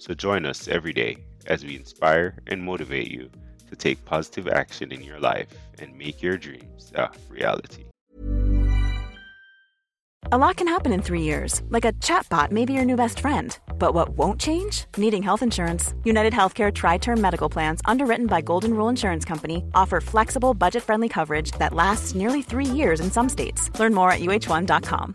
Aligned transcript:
So 0.00 0.14
join 0.14 0.46
us 0.46 0.66
every 0.66 0.94
day 0.94 1.18
as 1.46 1.62
we 1.62 1.76
inspire 1.76 2.38
and 2.46 2.62
motivate 2.62 3.10
you 3.10 3.30
to 3.68 3.76
take 3.76 4.02
positive 4.06 4.48
action 4.48 4.92
in 4.92 5.02
your 5.02 5.20
life 5.20 5.48
and 5.78 5.96
make 5.96 6.22
your 6.22 6.38
dreams 6.38 6.90
a 6.94 7.10
reality. 7.28 7.84
A 10.32 10.38
lot 10.38 10.56
can 10.56 10.68
happen 10.68 10.92
in 10.92 11.02
three 11.02 11.20
years, 11.20 11.60
like 11.68 11.84
a 11.84 11.92
chatbot 11.94 12.50
may 12.50 12.64
be 12.64 12.72
your 12.72 12.84
new 12.86 12.96
best 12.96 13.20
friend. 13.20 13.58
But 13.78 13.92
what 13.92 14.10
won't 14.10 14.40
change? 14.40 14.86
Needing 14.96 15.22
health 15.22 15.42
insurance. 15.42 15.92
United 16.04 16.32
Healthcare 16.32 16.72
Tri 16.72 16.96
Term 16.96 17.20
Medical 17.20 17.50
Plans, 17.50 17.82
underwritten 17.84 18.26
by 18.26 18.40
Golden 18.40 18.72
Rule 18.72 18.88
Insurance 18.88 19.26
Company, 19.26 19.64
offer 19.74 20.00
flexible, 20.00 20.54
budget 20.54 20.82
friendly 20.82 21.10
coverage 21.10 21.50
that 21.58 21.74
lasts 21.74 22.14
nearly 22.14 22.40
three 22.40 22.64
years 22.64 23.00
in 23.00 23.10
some 23.10 23.28
states. 23.28 23.70
Learn 23.78 23.92
more 23.92 24.12
at 24.12 24.20
uh1.com. 24.20 25.14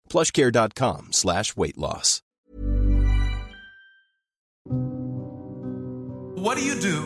plushcare.com 0.11 1.13
slash 1.13 1.55
weight 1.55 1.77
loss. 1.77 2.21
What 6.41 6.57
do 6.57 6.65
you 6.65 6.79
do 6.79 7.01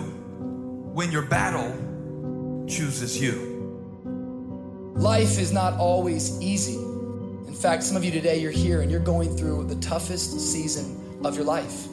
when 0.94 1.12
your 1.12 1.24
battle 1.24 2.66
chooses 2.68 3.22
you? 3.22 3.54
Life 4.96 5.38
is 5.38 5.52
not 5.52 5.74
always 5.74 6.40
easy. 6.42 6.78
In 6.78 7.54
fact, 7.54 7.84
some 7.84 7.98
of 7.98 8.06
you 8.06 8.12
today, 8.12 8.40
you're 8.40 8.52
here 8.52 8.82
and 8.82 8.90
you're 8.90 9.02
going 9.02 9.36
through 9.36 9.66
the 9.66 9.76
toughest 9.76 10.40
season 10.40 11.20
of 11.26 11.36
your 11.36 11.44
life. 11.44 11.88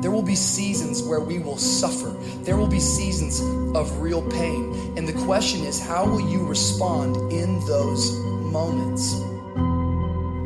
There 0.00 0.10
will 0.10 0.22
be 0.22 0.36
seasons 0.36 1.02
where 1.02 1.20
we 1.20 1.38
will 1.38 1.58
suffer. 1.58 2.10
There 2.44 2.56
will 2.56 2.68
be 2.68 2.80
seasons 2.80 3.40
of 3.76 4.00
real 4.00 4.22
pain. 4.30 4.94
And 4.96 5.08
the 5.08 5.24
question 5.24 5.62
is, 5.62 5.80
how 5.80 6.04
will 6.06 6.30
you 6.30 6.46
respond 6.46 7.16
in 7.32 7.58
those 7.66 8.12
moments? 8.52 9.31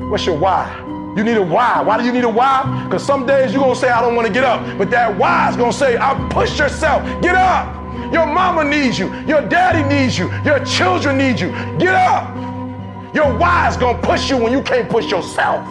What's 0.09 0.25
your 0.25 0.39
why? 0.39 0.83
You 1.17 1.25
need 1.25 1.37
a 1.37 1.43
why. 1.43 1.83
Why 1.83 1.99
do 1.99 2.05
you 2.05 2.12
need 2.12 2.25
a 2.25 2.28
why? 2.28 2.84
Because 2.84 3.05
some 3.05 3.27
days 3.27 3.53
you're 3.53 3.62
going 3.62 3.75
to 3.75 3.81
say, 3.81 3.89
I 3.89 4.00
don't 4.00 4.15
want 4.15 4.28
to 4.28 4.33
get 4.33 4.44
up. 4.44 4.78
But 4.78 4.91
that 4.91 5.17
why 5.17 5.50
is 5.50 5.56
going 5.56 5.72
to 5.72 5.77
say, 5.77 5.97
I'll 5.97 6.28
push 6.28 6.59
yourself. 6.59 7.03
Get 7.22 7.34
up. 7.34 7.75
Your 8.12 8.27
mama 8.27 8.62
needs 8.62 8.99
you. 8.99 9.12
Your 9.22 9.41
daddy 9.43 9.83
needs 9.89 10.16
you. 10.16 10.31
Your 10.45 10.65
children 10.65 11.19
need 11.19 11.41
you. 11.41 11.50
Get 11.78 11.95
up. 11.95 12.37
Your 13.15 13.37
why 13.37 13.69
is 13.69 13.77
going 13.77 14.00
to 14.00 14.06
push 14.06 14.31
you 14.31 14.37
when 14.37 14.53
you 14.53 14.62
can't 14.62 14.89
push 14.89 15.11
yourself. 15.11 15.66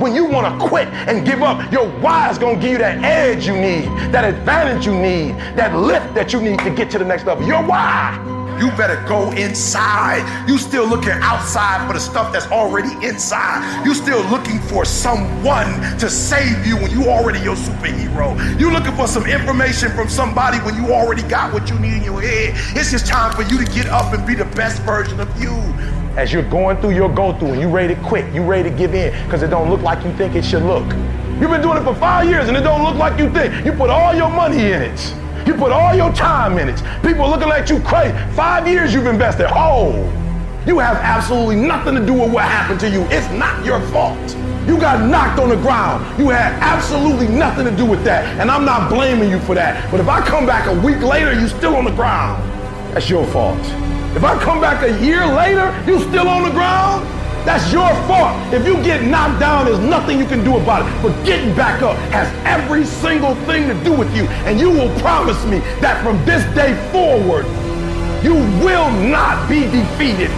When 0.00 0.14
you 0.14 0.24
want 0.24 0.58
to 0.58 0.68
quit 0.68 0.88
and 0.88 1.26
give 1.26 1.42
up, 1.42 1.70
your 1.70 1.86
why 2.00 2.30
is 2.30 2.38
going 2.38 2.56
to 2.56 2.62
give 2.62 2.72
you 2.72 2.78
that 2.78 3.04
edge 3.04 3.46
you 3.46 3.54
need, 3.54 3.84
that 4.12 4.24
advantage 4.24 4.86
you 4.86 4.94
need, 4.94 5.34
that 5.56 5.76
lift 5.76 6.14
that 6.14 6.32
you 6.32 6.40
need 6.40 6.60
to 6.60 6.70
get 6.70 6.90
to 6.92 6.98
the 6.98 7.04
next 7.04 7.26
level. 7.26 7.46
Your 7.46 7.62
why. 7.62 8.39
You 8.60 8.70
better 8.72 9.02
go 9.08 9.32
inside. 9.32 10.46
You 10.46 10.58
still 10.58 10.86
looking 10.86 11.12
outside 11.12 11.86
for 11.86 11.94
the 11.94 11.98
stuff 11.98 12.30
that's 12.30 12.46
already 12.48 12.92
inside. 13.06 13.86
You 13.86 13.94
still 13.94 14.22
looking 14.28 14.58
for 14.60 14.84
someone 14.84 15.80
to 15.98 16.10
save 16.10 16.66
you 16.66 16.76
when 16.76 16.90
you 16.90 17.08
already 17.08 17.40
your 17.40 17.56
superhero. 17.56 18.36
You 18.60 18.70
looking 18.70 18.94
for 18.96 19.06
some 19.06 19.24
information 19.24 19.90
from 19.92 20.10
somebody 20.10 20.58
when 20.58 20.74
you 20.74 20.92
already 20.92 21.22
got 21.22 21.54
what 21.54 21.70
you 21.70 21.78
need 21.78 21.94
in 21.94 22.04
your 22.04 22.20
head. 22.20 22.52
It's 22.76 22.90
just 22.90 23.06
time 23.06 23.34
for 23.34 23.42
you 23.50 23.64
to 23.64 23.72
get 23.72 23.86
up 23.86 24.12
and 24.12 24.26
be 24.26 24.34
the 24.34 24.44
best 24.44 24.82
version 24.82 25.20
of 25.20 25.40
you. 25.40 25.52
As 26.18 26.30
you're 26.30 26.48
going 26.50 26.76
through 26.82 26.90
your 26.90 27.08
go 27.08 27.32
through 27.38 27.52
and 27.52 27.62
you 27.62 27.68
ready 27.70 27.94
to 27.94 28.00
quit, 28.02 28.30
you 28.34 28.42
ready 28.42 28.68
to 28.68 28.76
give 28.76 28.94
in 28.94 29.10
because 29.24 29.42
it 29.42 29.48
don't 29.48 29.70
look 29.70 29.80
like 29.80 30.04
you 30.04 30.12
think 30.18 30.34
it 30.34 30.44
should 30.44 30.64
look. 30.64 30.84
You've 31.40 31.50
been 31.50 31.62
doing 31.62 31.78
it 31.78 31.84
for 31.84 31.94
five 31.94 32.28
years 32.28 32.48
and 32.48 32.56
it 32.58 32.60
don't 32.60 32.84
look 32.84 32.96
like 32.96 33.18
you 33.18 33.30
think. 33.30 33.64
You 33.64 33.72
put 33.72 33.88
all 33.88 34.14
your 34.14 34.28
money 34.28 34.72
in 34.72 34.82
it. 34.82 35.14
You 35.50 35.56
put 35.56 35.72
all 35.72 35.96
your 35.96 36.12
time 36.12 36.58
in 36.58 36.68
it. 36.68 36.80
People 37.02 37.28
looking 37.28 37.48
at 37.50 37.68
you 37.68 37.80
crazy. 37.80 38.16
Five 38.36 38.68
years 38.68 38.94
you've 38.94 39.08
invested. 39.08 39.48
Oh, 39.50 39.90
you 40.64 40.78
have 40.78 40.96
absolutely 40.98 41.56
nothing 41.56 41.96
to 41.96 42.06
do 42.06 42.12
with 42.12 42.32
what 42.32 42.44
happened 42.44 42.78
to 42.78 42.88
you. 42.88 43.00
It's 43.10 43.28
not 43.30 43.64
your 43.64 43.80
fault. 43.88 44.16
You 44.68 44.78
got 44.78 45.04
knocked 45.10 45.40
on 45.40 45.48
the 45.48 45.56
ground. 45.56 46.06
You 46.20 46.28
had 46.28 46.52
absolutely 46.62 47.26
nothing 47.26 47.64
to 47.64 47.76
do 47.76 47.84
with 47.84 48.04
that. 48.04 48.38
And 48.38 48.48
I'm 48.48 48.64
not 48.64 48.88
blaming 48.88 49.28
you 49.28 49.40
for 49.40 49.56
that. 49.56 49.90
But 49.90 49.98
if 49.98 50.06
I 50.06 50.24
come 50.24 50.46
back 50.46 50.68
a 50.68 50.86
week 50.86 51.00
later, 51.00 51.32
you 51.32 51.48
still 51.48 51.74
on 51.74 51.84
the 51.84 51.90
ground. 51.90 52.40
That's 52.94 53.10
your 53.10 53.26
fault. 53.26 53.58
If 54.14 54.22
I 54.22 54.40
come 54.40 54.60
back 54.60 54.84
a 54.84 55.04
year 55.04 55.26
later, 55.26 55.74
you 55.84 55.98
still 55.98 56.28
on 56.28 56.44
the 56.44 56.50
ground. 56.50 57.08
That's 57.44 57.72
your 57.72 57.88
fault. 58.06 58.36
If 58.52 58.66
you 58.66 58.74
get 58.82 59.02
knocked 59.02 59.40
down, 59.40 59.64
there's 59.64 59.78
nothing 59.78 60.18
you 60.18 60.26
can 60.26 60.44
do 60.44 60.56
about 60.56 60.86
it. 60.86 61.02
But 61.02 61.24
getting 61.24 61.54
back 61.56 61.82
up 61.82 61.96
has 62.12 62.28
every 62.44 62.84
single 62.84 63.34
thing 63.46 63.66
to 63.68 63.74
do 63.84 63.92
with 63.92 64.14
you. 64.14 64.24
And 64.44 64.60
you 64.60 64.70
will 64.70 64.92
promise 65.00 65.42
me 65.46 65.58
that 65.80 66.02
from 66.04 66.22
this 66.24 66.44
day 66.54 66.74
forward, 66.92 67.46
you 68.22 68.34
will 68.60 68.90
not 69.08 69.48
be 69.48 69.62
defeated. 69.62 70.30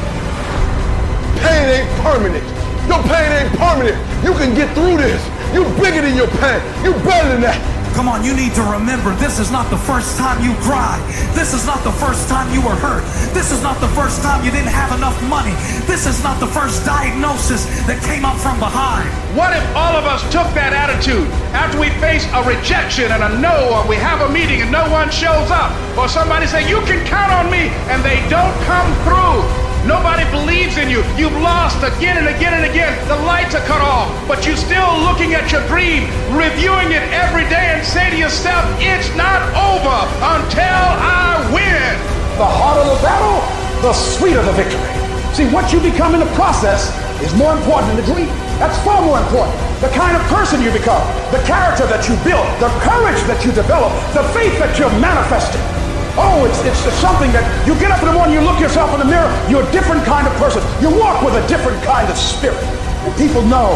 Pain 1.42 1.82
ain't 1.82 1.90
permanent. 2.02 2.44
Your 2.86 3.02
pain 3.02 3.30
ain't 3.32 3.52
permanent. 3.58 3.98
You 4.24 4.32
can 4.34 4.54
get 4.54 4.72
through 4.74 4.96
this. 4.96 5.22
You're 5.52 5.68
bigger 5.80 6.02
than 6.02 6.16
your 6.16 6.28
pain. 6.38 6.62
You're 6.84 6.98
better 7.04 7.28
than 7.28 7.40
that. 7.42 7.71
Come 7.94 8.08
on, 8.08 8.24
you 8.24 8.34
need 8.34 8.54
to 8.54 8.62
remember 8.62 9.14
this 9.16 9.38
is 9.38 9.50
not 9.50 9.68
the 9.68 9.76
first 9.76 10.16
time 10.16 10.42
you 10.42 10.56
cried. 10.64 10.98
This 11.36 11.52
is 11.52 11.66
not 11.66 11.84
the 11.84 11.92
first 11.92 12.26
time 12.28 12.48
you 12.52 12.60
were 12.64 12.74
hurt. 12.74 13.04
This 13.34 13.52
is 13.52 13.62
not 13.62 13.80
the 13.80 13.88
first 13.88 14.22
time 14.22 14.42
you 14.44 14.50
didn't 14.50 14.72
have 14.72 14.96
enough 14.96 15.16
money. 15.28 15.52
This 15.84 16.06
is 16.06 16.22
not 16.24 16.40
the 16.40 16.46
first 16.46 16.86
diagnosis 16.86 17.66
that 17.84 18.02
came 18.02 18.24
up 18.24 18.40
from 18.40 18.58
behind. 18.58 19.08
What 19.36 19.52
if 19.52 19.64
all 19.76 19.92
of 19.94 20.04
us 20.08 20.22
took 20.32 20.48
that 20.56 20.72
attitude 20.72 21.28
after 21.52 21.78
we 21.78 21.90
face 22.00 22.24
a 22.32 22.40
rejection 22.48 23.12
and 23.12 23.22
a 23.22 23.30
no, 23.38 23.76
or 23.76 23.86
we 23.86 23.96
have 23.96 24.24
a 24.24 24.32
meeting 24.32 24.62
and 24.62 24.72
no 24.72 24.88
one 24.88 25.10
shows 25.10 25.52
up, 25.52 25.70
or 25.96 26.08
somebody 26.08 26.46
say, 26.46 26.66
You 26.66 26.80
can 26.88 27.04
count 27.06 27.30
on 27.30 27.52
me, 27.52 27.68
and 27.92 28.02
they 28.02 28.24
don't 28.32 28.56
come 28.64 28.88
through? 29.04 29.71
Nobody 29.82 30.22
believes 30.30 30.78
in 30.78 30.86
you. 30.86 31.02
You've 31.18 31.34
lost 31.42 31.82
again 31.82 32.14
and 32.14 32.30
again 32.30 32.54
and 32.54 32.62
again. 32.70 32.94
The 33.08 33.18
lights 33.26 33.58
are 33.58 33.66
cut 33.66 33.82
off, 33.82 34.06
but 34.28 34.46
you're 34.46 34.56
still 34.56 34.94
looking 35.02 35.34
at 35.34 35.50
your 35.50 35.66
dream, 35.66 36.06
reviewing 36.30 36.94
it 36.94 37.02
every 37.10 37.42
day, 37.50 37.74
and 37.74 37.82
say 37.82 38.10
to 38.10 38.16
yourself, 38.16 38.62
it's 38.78 39.10
not 39.18 39.42
over 39.58 39.98
until 40.38 40.86
I 41.02 41.34
win. 41.50 41.98
The 42.38 42.46
harder 42.46 42.86
the 42.94 43.00
battle, 43.02 43.42
the 43.82 43.92
sweeter 43.92 44.42
the 44.46 44.54
victory. 44.54 44.86
See, 45.34 45.50
what 45.50 45.72
you 45.74 45.82
become 45.82 46.14
in 46.14 46.20
the 46.22 46.30
process 46.38 46.94
is 47.18 47.34
more 47.34 47.50
important 47.50 47.90
than 47.90 48.06
the 48.06 48.08
dream. 48.14 48.30
That's 48.62 48.78
far 48.86 49.02
more 49.02 49.18
important. 49.18 49.58
The 49.82 49.90
kind 49.98 50.14
of 50.14 50.22
person 50.30 50.62
you 50.62 50.70
become, 50.70 51.02
the 51.34 51.42
character 51.42 51.90
that 51.90 52.06
you 52.06 52.14
build, 52.22 52.46
the 52.62 52.70
courage 52.86 53.18
that 53.26 53.42
you 53.42 53.50
develop, 53.50 53.90
the 54.14 54.22
faith 54.30 54.54
that 54.62 54.78
you're 54.78 54.94
manifesting. 55.02 55.81
Oh, 56.14 56.44
it's, 56.44 56.60
it's 56.60 57.00
something 57.00 57.32
that 57.32 57.40
you 57.66 57.72
get 57.80 57.90
up 57.90 58.00
in 58.04 58.08
the 58.08 58.12
morning, 58.12 58.36
you 58.36 58.44
look 58.44 58.60
yourself 58.60 58.92
in 58.92 59.00
the 59.00 59.08
mirror, 59.08 59.32
you're 59.48 59.64
a 59.64 59.72
different 59.72 60.04
kind 60.04 60.28
of 60.28 60.32
person. 60.36 60.60
You 60.84 60.92
walk 61.00 61.24
with 61.24 61.32
a 61.32 61.44
different 61.48 61.82
kind 61.84 62.04
of 62.10 62.16
spirit. 62.18 62.60
And 63.08 63.16
people 63.16 63.40
know 63.48 63.72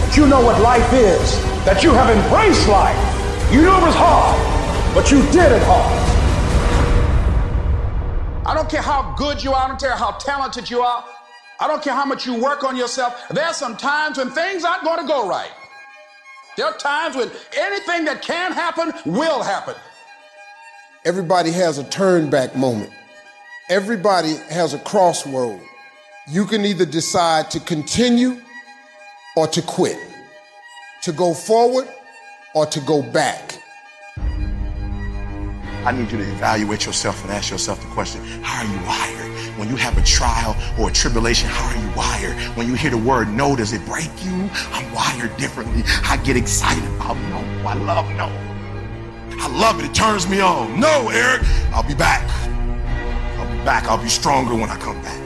that 0.00 0.16
you 0.16 0.26
know 0.26 0.40
what 0.40 0.56
life 0.62 0.88
is, 0.94 1.36
that 1.68 1.84
you 1.84 1.92
have 1.92 2.08
embraced 2.08 2.68
life. 2.68 2.96
You 3.52 3.60
knew 3.60 3.76
it 3.76 3.84
was 3.84 3.94
hard, 3.94 4.32
but 4.96 5.12
you 5.12 5.20
did 5.28 5.52
it 5.52 5.60
hard. 5.68 5.92
I 8.46 8.54
don't 8.54 8.70
care 8.70 8.82
how 8.82 9.14
good 9.18 9.44
you 9.44 9.52
are, 9.52 9.64
I 9.64 9.68
don't 9.68 9.80
care 9.80 9.96
how 9.96 10.12
talented 10.12 10.70
you 10.70 10.80
are. 10.80 11.04
I 11.60 11.68
don't 11.68 11.82
care 11.82 11.94
how 11.94 12.04
much 12.04 12.26
you 12.26 12.34
work 12.42 12.64
on 12.64 12.76
yourself. 12.76 13.28
There 13.28 13.44
are 13.44 13.54
some 13.54 13.76
times 13.76 14.18
when 14.18 14.30
things 14.30 14.64
aren't 14.64 14.84
going 14.84 15.00
to 15.00 15.06
go 15.06 15.28
right. 15.28 15.52
There 16.56 16.66
are 16.66 16.76
times 16.76 17.14
when 17.14 17.30
anything 17.56 18.04
that 18.06 18.22
can 18.22 18.52
happen 18.52 18.92
will 19.04 19.42
happen. 19.42 19.74
Everybody 21.06 21.50
has 21.50 21.76
a 21.76 21.84
turn 21.84 22.30
back 22.30 22.56
moment. 22.56 22.90
Everybody 23.68 24.36
has 24.48 24.72
a 24.72 24.78
crossroad. 24.78 25.60
You 26.26 26.46
can 26.46 26.64
either 26.64 26.86
decide 26.86 27.50
to 27.50 27.60
continue 27.60 28.40
or 29.36 29.46
to 29.48 29.60
quit, 29.60 29.98
to 31.02 31.12
go 31.12 31.34
forward 31.34 31.86
or 32.54 32.64
to 32.64 32.80
go 32.80 33.02
back. 33.02 33.60
I 34.16 35.92
need 35.92 36.10
you 36.10 36.16
to 36.16 36.24
evaluate 36.24 36.86
yourself 36.86 37.22
and 37.22 37.30
ask 37.32 37.50
yourself 37.50 37.82
the 37.82 37.88
question, 37.88 38.24
how 38.42 38.64
are 38.64 38.72
you 38.72 38.86
wired? 38.86 39.58
When 39.58 39.68
you 39.68 39.76
have 39.76 39.98
a 39.98 40.02
trial 40.04 40.56
or 40.80 40.88
a 40.88 40.92
tribulation, 40.92 41.50
how 41.50 41.66
are 41.66 41.76
you 41.76 41.94
wired? 41.94 42.56
When 42.56 42.66
you 42.66 42.76
hear 42.76 42.90
the 42.90 42.96
word 42.96 43.28
no, 43.28 43.54
does 43.54 43.74
it 43.74 43.84
break 43.84 44.08
you? 44.24 44.48
I'm 44.72 44.90
wired 44.94 45.36
differently. 45.36 45.82
I 46.04 46.16
get 46.24 46.38
excited 46.38 46.82
about 46.94 47.18
no. 47.28 47.68
I 47.68 47.74
love 47.74 48.08
no. 48.16 48.53
I 49.38 49.48
love 49.48 49.80
it. 49.80 49.86
It 49.86 49.94
turns 49.94 50.28
me 50.28 50.40
on. 50.40 50.78
No, 50.78 51.08
Eric, 51.10 51.42
I'll 51.72 51.86
be 51.86 51.94
back. 51.94 52.28
I'll 53.38 53.50
be 53.50 53.64
back. 53.64 53.84
I'll 53.84 54.02
be 54.02 54.08
stronger 54.08 54.54
when 54.54 54.70
I 54.70 54.76
come 54.76 55.00
back. 55.02 55.20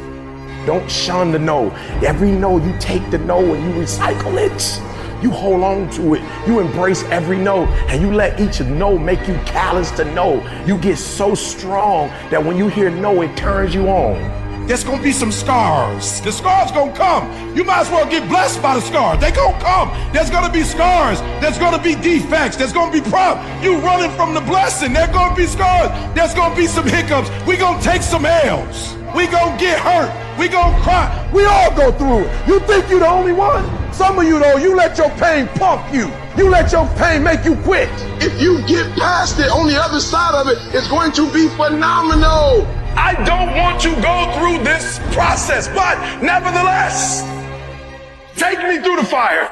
Don't 0.66 0.90
shun 0.90 1.32
the 1.32 1.38
no. 1.38 1.70
Every 2.04 2.30
no, 2.30 2.58
you 2.58 2.76
take 2.78 3.10
the 3.10 3.18
no 3.18 3.54
and 3.54 3.64
you 3.64 3.80
recycle 3.80 4.36
it. 4.36 5.22
You 5.22 5.30
hold 5.30 5.64
on 5.64 5.90
to 5.92 6.14
it. 6.14 6.22
You 6.46 6.60
embrace 6.60 7.02
every 7.04 7.38
no 7.38 7.64
and 7.88 8.00
you 8.00 8.12
let 8.12 8.38
each 8.38 8.60
no 8.60 8.96
make 8.96 9.26
you 9.26 9.34
callous 9.46 9.90
to 9.92 10.04
no. 10.04 10.42
You 10.64 10.78
get 10.78 10.98
so 10.98 11.34
strong 11.34 12.08
that 12.30 12.44
when 12.44 12.56
you 12.56 12.68
hear 12.68 12.90
no, 12.90 13.22
it 13.22 13.36
turns 13.36 13.74
you 13.74 13.88
on. 13.88 14.47
There's 14.68 14.84
gonna 14.84 15.02
be 15.02 15.12
some 15.12 15.32
scars. 15.32 16.20
The 16.20 16.30
scars 16.30 16.70
gonna 16.72 16.94
come. 16.94 17.56
You 17.56 17.64
might 17.64 17.80
as 17.80 17.90
well 17.90 18.04
get 18.04 18.28
blessed 18.28 18.60
by 18.60 18.74
the 18.74 18.82
scars. 18.82 19.18
They 19.18 19.32
gonna 19.32 19.58
come. 19.58 19.88
There's 20.12 20.28
gonna 20.28 20.52
be 20.52 20.62
scars. 20.62 21.22
There's 21.40 21.56
gonna 21.56 21.82
be 21.82 21.94
defects. 21.94 22.58
There's 22.58 22.74
gonna 22.74 22.92
be 22.92 23.00
problems. 23.00 23.64
You 23.64 23.78
running 23.78 24.10
from 24.10 24.34
the 24.34 24.42
blessing. 24.42 24.92
There's 24.92 25.08
gonna 25.08 25.34
be 25.34 25.46
scars. 25.46 25.88
There's 26.14 26.34
gonna 26.34 26.54
be 26.54 26.66
some 26.66 26.86
hiccups. 26.86 27.30
We 27.46 27.56
gonna 27.56 27.82
take 27.82 28.02
some 28.02 28.26
L's. 28.26 28.94
We 29.16 29.26
gonna 29.26 29.58
get 29.58 29.80
hurt. 29.80 30.12
We 30.38 30.48
gonna 30.48 30.78
cry. 30.82 31.08
We 31.32 31.46
all 31.46 31.74
go 31.74 31.90
through 31.90 32.26
it. 32.26 32.46
You 32.46 32.60
think 32.60 32.90
you 32.90 32.98
the 32.98 33.08
only 33.08 33.32
one? 33.32 33.64
Some 33.94 34.18
of 34.18 34.26
you, 34.26 34.38
though, 34.38 34.58
you 34.58 34.76
let 34.76 34.98
your 34.98 35.08
pain 35.16 35.48
pump 35.56 35.92
you. 35.94 36.12
You 36.36 36.50
let 36.50 36.70
your 36.72 36.86
pain 36.96 37.22
make 37.22 37.42
you 37.42 37.56
quit. 37.64 37.88
If 38.20 38.38
you 38.40 38.60
get 38.66 38.86
past 38.98 39.40
it 39.40 39.50
on 39.50 39.66
the 39.66 39.80
other 39.80 39.98
side 39.98 40.34
of 40.34 40.46
it, 40.46 40.58
it's 40.74 40.88
going 40.88 41.12
to 41.12 41.32
be 41.32 41.48
phenomenal. 41.56 42.68
I 42.98 43.14
don't 43.22 43.54
want 43.54 43.80
to 43.82 43.94
go 44.02 44.26
through 44.34 44.64
this 44.64 44.98
process, 45.14 45.68
but 45.68 45.94
nevertheless, 46.20 47.22
take 48.34 48.58
me 48.58 48.82
through 48.82 48.96
the 48.96 49.06
fire. 49.06 49.48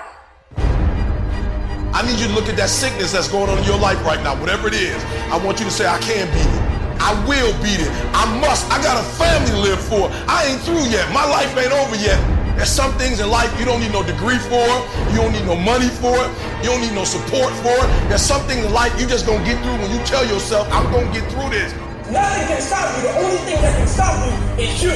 I 1.95 2.03
need 2.05 2.19
you 2.19 2.27
to 2.27 2.35
look 2.35 2.49
at 2.51 2.57
that 2.57 2.69
sickness 2.69 3.13
that's 3.13 3.29
going 3.29 3.49
on 3.49 3.57
in 3.57 3.65
your 3.65 3.79
life 3.79 4.05
right 4.05 4.21
now, 4.21 4.35
whatever 4.41 4.67
it 4.67 4.75
is. 4.75 4.99
I 5.31 5.39
want 5.39 5.61
you 5.61 5.65
to 5.65 5.71
say, 5.71 5.87
I 5.87 5.97
can 6.01 6.27
beat 6.35 6.43
it. 6.43 6.67
I 6.99 7.15
will 7.23 7.55
beat 7.63 7.79
it. 7.79 7.89
I 8.19 8.27
must. 8.43 8.67
I 8.67 8.83
got 8.83 8.99
a 8.99 9.07
family 9.15 9.51
to 9.55 9.61
live 9.63 9.79
for. 9.79 10.11
I 10.27 10.51
ain't 10.51 10.61
through 10.67 10.91
yet. 10.91 11.07
My 11.15 11.25
life 11.25 11.57
ain't 11.57 11.73
over 11.73 11.95
yet. 11.95 12.19
There's 12.57 12.69
some 12.69 12.91
things 12.99 13.21
in 13.21 13.31
life 13.31 13.49
you 13.61 13.65
don't 13.65 13.79
need 13.79 13.93
no 13.93 14.03
degree 14.03 14.43
for. 14.51 14.67
You 15.15 15.23
don't 15.23 15.33
need 15.33 15.47
no 15.47 15.55
money 15.55 15.89
for 16.03 16.19
it. 16.19 16.31
You 16.67 16.75
don't 16.75 16.83
need 16.83 16.99
no 16.99 17.05
support 17.05 17.55
for 17.63 17.79
it. 17.79 17.89
There's 18.11 18.27
something 18.27 18.59
in 18.59 18.73
life 18.73 18.99
you 18.99 19.07
just 19.07 19.25
gonna 19.25 19.45
get 19.45 19.63
through 19.63 19.79
when 19.79 19.91
you 19.95 20.03
tell 20.05 20.27
yourself, 20.27 20.67
I'm 20.73 20.91
gonna 20.91 21.13
get 21.15 21.31
through 21.31 21.51
this. 21.55 21.71
Nothing 22.11 22.47
can 22.47 22.61
stop 22.63 22.87
you. 22.97 23.03
The 23.03 23.15
only 23.19 23.39
thing 23.43 23.59
that 23.63 23.75
can 23.79 23.89
stop 23.89 24.15
you 24.23 24.63
is 24.63 24.83
you. 24.83 24.95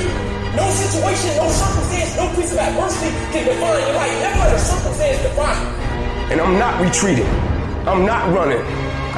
No 0.54 0.66
situation, 0.70 1.36
no 1.36 1.50
circumstance, 1.50 2.16
no 2.16 2.26
piece 2.34 2.52
of 2.52 2.58
adversity 2.58 3.10
can 3.34 3.46
define 3.46 3.80
your 3.82 3.94
life. 3.94 4.14
Never 4.22 4.38
let 4.38 4.54
a 4.54 4.58
circumstance 4.58 5.22
define 5.22 5.58
you. 5.58 5.70
And 6.30 6.40
I'm 6.40 6.58
not 6.58 6.80
retreating. 6.80 7.26
I'm 7.86 8.06
not 8.06 8.32
running. 8.32 8.62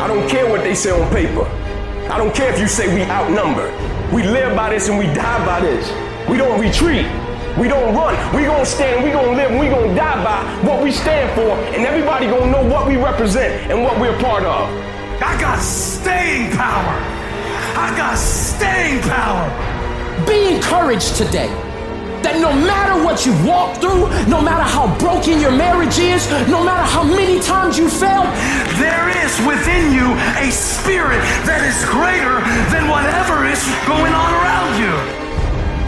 I 0.01 0.09
don't 0.09 0.29
care 0.29 0.49
what 0.49 0.63
they 0.63 0.75
say 0.75 0.91
on 0.91 1.05
paper. 1.13 1.45
I 2.09 2.17
don't 2.17 2.35
care 2.35 2.53
if 2.53 2.59
you 2.59 2.67
say 2.67 2.93
we 2.95 3.03
outnumbered. 3.03 3.73
We 4.13 4.23
live 4.23 4.57
by 4.57 4.71
this 4.71 4.89
and 4.89 4.99
we 4.99 5.07
die 5.07 5.45
by 5.45 5.61
this. 5.61 5.91
We 6.29 6.39
don't 6.39 6.61
retreat. 6.61 7.07
We 7.59 7.69
don't 7.69 7.95
run. 7.95 8.17
We 8.35 8.45
gonna 8.45 8.65
stand. 8.65 9.05
We 9.05 9.11
gonna 9.11 9.37
live. 9.37 9.51
We 9.61 9.69
gonna 9.69 9.95
die 9.95 10.25
by 10.25 10.67
what 10.67 10.83
we 10.83 10.91
stand 10.91 11.35
for, 11.35 11.51
and 11.77 11.85
everybody 11.85 12.27
gonna 12.27 12.51
know 12.51 12.67
what 12.67 12.87
we 12.87 12.97
represent 12.97 13.71
and 13.71 13.83
what 13.85 14.01
we're 14.01 14.19
part 14.21 14.45
of. 14.45 14.71
I 15.21 15.39
got 15.39 15.61
staying 15.61 16.53
power. 16.53 17.12
I 17.75 17.97
got 17.97 18.17
staying 18.19 19.01
power. 19.03 19.49
Be 20.27 20.55
encouraged 20.55 21.17
today 21.17 21.49
that 22.23 22.39
no 22.39 22.53
matter 22.53 23.03
what 23.03 23.27
you 23.27 23.33
walk 23.45 23.81
through, 23.81 24.07
no 24.29 24.41
matter 24.41 24.63
how 24.63 24.87
broken 24.99 25.41
your 25.41 25.51
marriage 25.51 25.99
is, 25.99 26.31
no 26.49 26.63
matter 26.63 26.85
how 26.85 27.03
many 27.03 27.41
times 27.41 27.79
you 27.79 27.89
failed, 27.89 28.31
there 28.79 29.09
is 29.25 29.33
within 29.47 29.93
you 29.93 30.07
a 30.39 30.51
spirit 30.51 31.21
that 31.49 31.65
is 31.65 31.77
greater 31.89 32.39
than 32.71 32.89
whatever 32.89 33.45
is 33.49 33.63
going 33.89 34.13
on 34.13 34.31
around 34.37 34.79
you. 34.79 35.22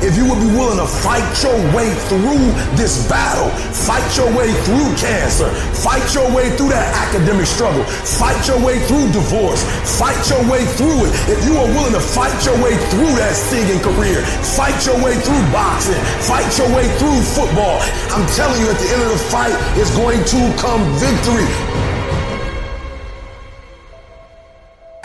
If 0.05 0.21
you 0.21 0.29
would 0.29 0.37
be 0.37 0.53
willing 0.53 0.77
to 0.77 0.85
fight 0.85 1.25
your 1.41 1.56
way 1.73 1.89
through 2.12 2.53
this 2.77 3.09
battle, 3.09 3.49
fight 3.73 4.05
your 4.21 4.29
way 4.37 4.53
through 4.69 4.93
cancer, 5.01 5.49
fight 5.81 6.05
your 6.12 6.29
way 6.29 6.53
through 6.61 6.77
that 6.77 6.93
academic 7.09 7.49
struggle, 7.49 7.81
fight 7.89 8.37
your 8.45 8.61
way 8.61 8.77
through 8.85 9.09
divorce, 9.17 9.65
fight 9.97 10.21
your 10.29 10.45
way 10.45 10.61
through 10.77 11.09
it. 11.09 11.12
If 11.33 11.41
you 11.49 11.56
are 11.56 11.65
willing 11.73 11.97
to 11.97 12.05
fight 12.05 12.37
your 12.45 12.53
way 12.61 12.77
through 12.93 13.17
that 13.17 13.33
singing 13.33 13.81
career, 13.81 14.21
fight 14.53 14.77
your 14.85 15.01
way 15.01 15.17
through 15.17 15.41
boxing, 15.49 15.97
fight 16.29 16.53
your 16.61 16.69
way 16.77 16.85
through 17.00 17.25
football, 17.33 17.81
I'm 18.12 18.29
telling 18.37 18.61
you 18.61 18.69
at 18.69 18.77
the 18.77 18.89
end 18.93 19.09
of 19.09 19.09
the 19.09 19.25
fight 19.33 19.57
is 19.81 19.89
going 19.97 20.21
to 20.21 20.41
come 20.61 20.85
victory. 21.00 21.49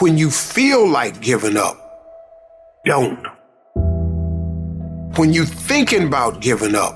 When 0.04 0.18
you 0.18 0.30
feel 0.30 0.84
like 0.92 1.22
giving 1.22 1.56
up, 1.56 1.80
don't. 2.84 3.39
When 5.20 5.34
you 5.34 5.44
thinking 5.44 6.08
about 6.08 6.40
giving 6.40 6.76
up, 6.76 6.94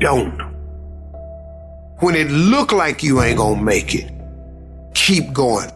don't. 0.00 0.40
When 2.00 2.16
it 2.16 2.32
look 2.32 2.72
like 2.72 3.04
you 3.04 3.22
ain't 3.22 3.38
gonna 3.38 3.62
make 3.62 3.94
it, 3.94 4.10
keep 4.92 5.32
going. 5.32 5.70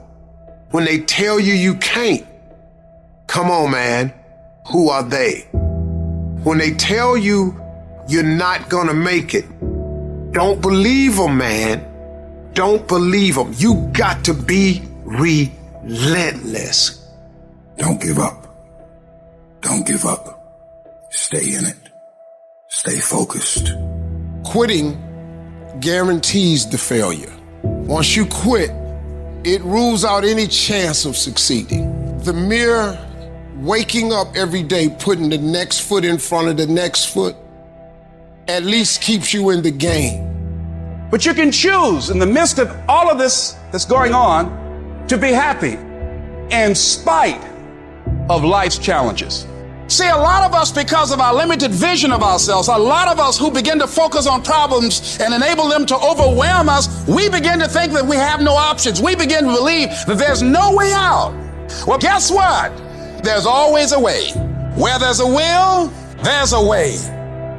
When 0.72 0.84
they 0.84 0.98
tell 0.98 1.38
you 1.38 1.54
you 1.54 1.76
can't, 1.76 2.26
come 3.28 3.48
on, 3.48 3.70
man. 3.70 4.12
Who 4.72 4.88
are 4.88 5.04
they? 5.04 5.42
When 6.42 6.58
they 6.58 6.72
tell 6.72 7.16
you 7.16 7.62
you're 8.08 8.24
not 8.24 8.68
gonna 8.68 8.92
make 8.92 9.34
it, 9.34 9.44
don't 10.32 10.60
believe 10.60 11.14
them, 11.14 11.38
man. 11.38 11.86
Don't 12.54 12.88
believe 12.88 13.36
them. 13.36 13.54
You 13.56 13.88
got 13.92 14.24
to 14.24 14.34
be 14.34 14.82
relentless. 15.04 17.08
Don't 17.78 18.00
give 18.00 18.18
up. 18.18 18.48
Don't 19.60 19.86
give 19.86 20.04
up. 20.04 20.35
Stay 21.16 21.54
in 21.54 21.64
it. 21.64 21.78
Stay 22.68 22.98
focused. 22.98 23.72
Quitting 24.44 25.02
guarantees 25.80 26.68
the 26.68 26.76
failure. 26.76 27.32
Once 27.62 28.14
you 28.14 28.26
quit, 28.26 28.70
it 29.42 29.62
rules 29.62 30.04
out 30.04 30.24
any 30.24 30.46
chance 30.46 31.06
of 31.06 31.16
succeeding. 31.16 32.18
The 32.18 32.34
mere 32.34 32.98
waking 33.56 34.12
up 34.12 34.36
every 34.36 34.62
day, 34.62 34.90
putting 34.90 35.30
the 35.30 35.38
next 35.38 35.80
foot 35.80 36.04
in 36.04 36.18
front 36.18 36.48
of 36.48 36.58
the 36.58 36.66
next 36.66 37.06
foot, 37.06 37.34
at 38.46 38.64
least 38.64 39.00
keeps 39.00 39.32
you 39.32 39.48
in 39.50 39.62
the 39.62 39.70
game. 39.70 41.08
But 41.10 41.24
you 41.24 41.32
can 41.32 41.50
choose 41.50 42.10
in 42.10 42.18
the 42.18 42.26
midst 42.26 42.58
of 42.58 42.70
all 42.90 43.10
of 43.10 43.16
this 43.16 43.52
that's 43.72 43.86
going 43.86 44.12
on 44.12 45.06
to 45.08 45.16
be 45.16 45.32
happy 45.32 45.78
in 46.54 46.74
spite 46.74 47.42
of 48.28 48.44
life's 48.44 48.76
challenges. 48.76 49.46
See, 49.88 50.08
a 50.08 50.16
lot 50.16 50.42
of 50.42 50.52
us, 50.52 50.72
because 50.72 51.12
of 51.12 51.20
our 51.20 51.32
limited 51.32 51.70
vision 51.70 52.10
of 52.10 52.20
ourselves, 52.20 52.66
a 52.66 52.76
lot 52.76 53.06
of 53.06 53.20
us 53.20 53.38
who 53.38 53.52
begin 53.52 53.78
to 53.78 53.86
focus 53.86 54.26
on 54.26 54.42
problems 54.42 55.16
and 55.20 55.32
enable 55.32 55.68
them 55.68 55.86
to 55.86 55.96
overwhelm 55.96 56.68
us, 56.68 57.06
we 57.06 57.28
begin 57.28 57.60
to 57.60 57.68
think 57.68 57.92
that 57.92 58.04
we 58.04 58.16
have 58.16 58.40
no 58.40 58.54
options. 58.54 59.00
We 59.00 59.14
begin 59.14 59.44
to 59.44 59.52
believe 59.52 59.90
that 60.06 60.18
there's 60.18 60.42
no 60.42 60.74
way 60.74 60.92
out. 60.92 61.32
Well, 61.86 61.98
guess 61.98 62.32
what? 62.32 62.76
There's 63.22 63.46
always 63.46 63.92
a 63.92 64.00
way. 64.00 64.30
Where 64.74 64.98
there's 64.98 65.20
a 65.20 65.26
will, 65.26 65.92
there's 66.24 66.52
a 66.52 66.60
way. 66.60 66.96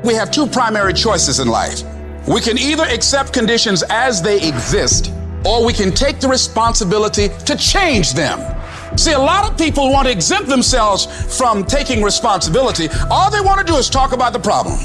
We 0.04 0.14
have 0.14 0.30
two 0.30 0.48
primary 0.48 0.94
choices 0.94 1.40
in 1.40 1.48
life. 1.48 1.82
We 2.28 2.42
can 2.42 2.58
either 2.58 2.84
accept 2.84 3.32
conditions 3.32 3.84
as 3.90 4.22
they 4.22 4.46
exist, 4.46 5.14
or 5.46 5.66
we 5.66 5.72
can 5.72 5.92
take 5.94 6.20
the 6.20 6.28
responsibility 6.28 7.30
to 7.46 7.56
change 7.56 8.14
them. 8.14 8.57
See, 8.98 9.13
a 9.13 9.20
lot 9.20 9.50
of 9.50 9.58
people 9.58 9.92
want 9.92 10.08
to 10.08 10.12
exempt 10.12 10.50
themselves 10.50 11.06
from 11.38 11.66
taking 11.66 12.01
responsibility. 12.01 12.89
All 13.12 13.30
they 13.30 13.42
want 13.42 13.60
to 13.60 13.66
do 13.66 13.77
is 13.77 13.89
talk 13.89 14.12
about 14.12 14.34
the 14.34 14.39
problem. 14.39 14.75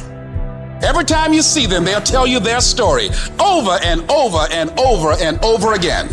Every 0.83 1.05
time 1.05 1.33
you 1.33 1.41
see 1.41 1.65
them, 1.65 1.85
they'll 1.85 2.01
tell 2.01 2.27
you 2.27 2.39
their 2.39 2.61
story 2.61 3.09
over 3.41 3.79
and 3.83 4.09
over 4.11 4.47
and 4.51 4.71
over 4.79 5.13
and 5.13 5.43
over 5.43 5.73
again. 5.73 6.09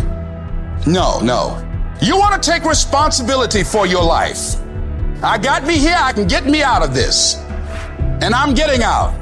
No, 0.88 1.20
no. 1.20 1.66
You 2.02 2.18
want 2.18 2.42
to 2.42 2.50
take 2.50 2.64
responsibility 2.64 3.64
for 3.64 3.86
your 3.86 4.04
life. 4.04 4.56
I 5.22 5.38
got 5.38 5.66
me 5.66 5.78
here, 5.78 5.98
I 6.00 6.14
can 6.14 6.26
get 6.26 6.46
me 6.46 6.64
out 6.64 6.82
of 6.82 6.94
this. 6.94 7.36
And 8.22 8.34
I'm 8.34 8.54
getting 8.54 8.82
out. 8.82 9.14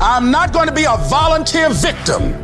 I'm 0.00 0.32
not 0.32 0.52
going 0.52 0.66
to 0.66 0.74
be 0.74 0.84
a 0.84 0.96
volunteer 1.08 1.70
victim. 1.70 2.34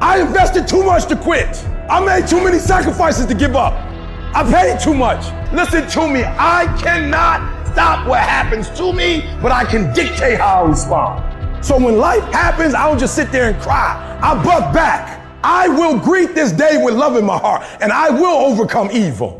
I 0.00 0.20
invested 0.20 0.68
too 0.68 0.84
much 0.84 1.06
to 1.06 1.16
quit. 1.16 1.64
I 1.90 1.98
made 2.04 2.28
too 2.28 2.42
many 2.44 2.60
sacrifices 2.60 3.26
to 3.26 3.34
give 3.34 3.56
up. 3.56 3.91
I 4.34 4.50
paid 4.50 4.80
too 4.80 4.94
much. 4.94 5.26
Listen 5.52 5.86
to 5.90 6.08
me. 6.10 6.24
I 6.24 6.64
cannot 6.80 7.66
stop 7.66 8.06
what 8.08 8.20
happens 8.20 8.70
to 8.78 8.92
me, 8.92 9.20
but 9.42 9.52
I 9.52 9.64
can 9.64 9.92
dictate 9.92 10.38
how 10.38 10.64
I 10.64 10.68
respond. 10.68 11.64
So 11.64 11.76
when 11.76 11.98
life 11.98 12.24
happens, 12.32 12.74
I 12.74 12.88
don't 12.88 12.98
just 12.98 13.14
sit 13.14 13.30
there 13.30 13.50
and 13.50 13.62
cry. 13.62 14.18
I 14.22 14.42
buck 14.42 14.72
back. 14.72 15.20
I 15.44 15.68
will 15.68 15.98
greet 15.98 16.34
this 16.34 16.50
day 16.50 16.82
with 16.82 16.94
love 16.94 17.16
in 17.16 17.26
my 17.26 17.36
heart, 17.36 17.62
and 17.82 17.92
I 17.92 18.08
will 18.08 18.46
overcome 18.46 18.90
evil. 18.90 19.38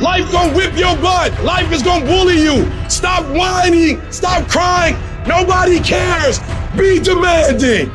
Life 0.00 0.30
gonna 0.30 0.54
whip 0.54 0.76
your 0.76 0.96
butt. 0.96 1.32
Life 1.42 1.72
is 1.72 1.82
gonna 1.82 2.04
bully 2.04 2.38
you. 2.38 2.70
Stop 2.90 3.24
whining. 3.34 4.02
Stop 4.10 4.46
crying. 4.48 4.94
Nobody 5.26 5.80
cares. 5.80 6.38
Be 6.76 6.98
demanding. 6.98 7.90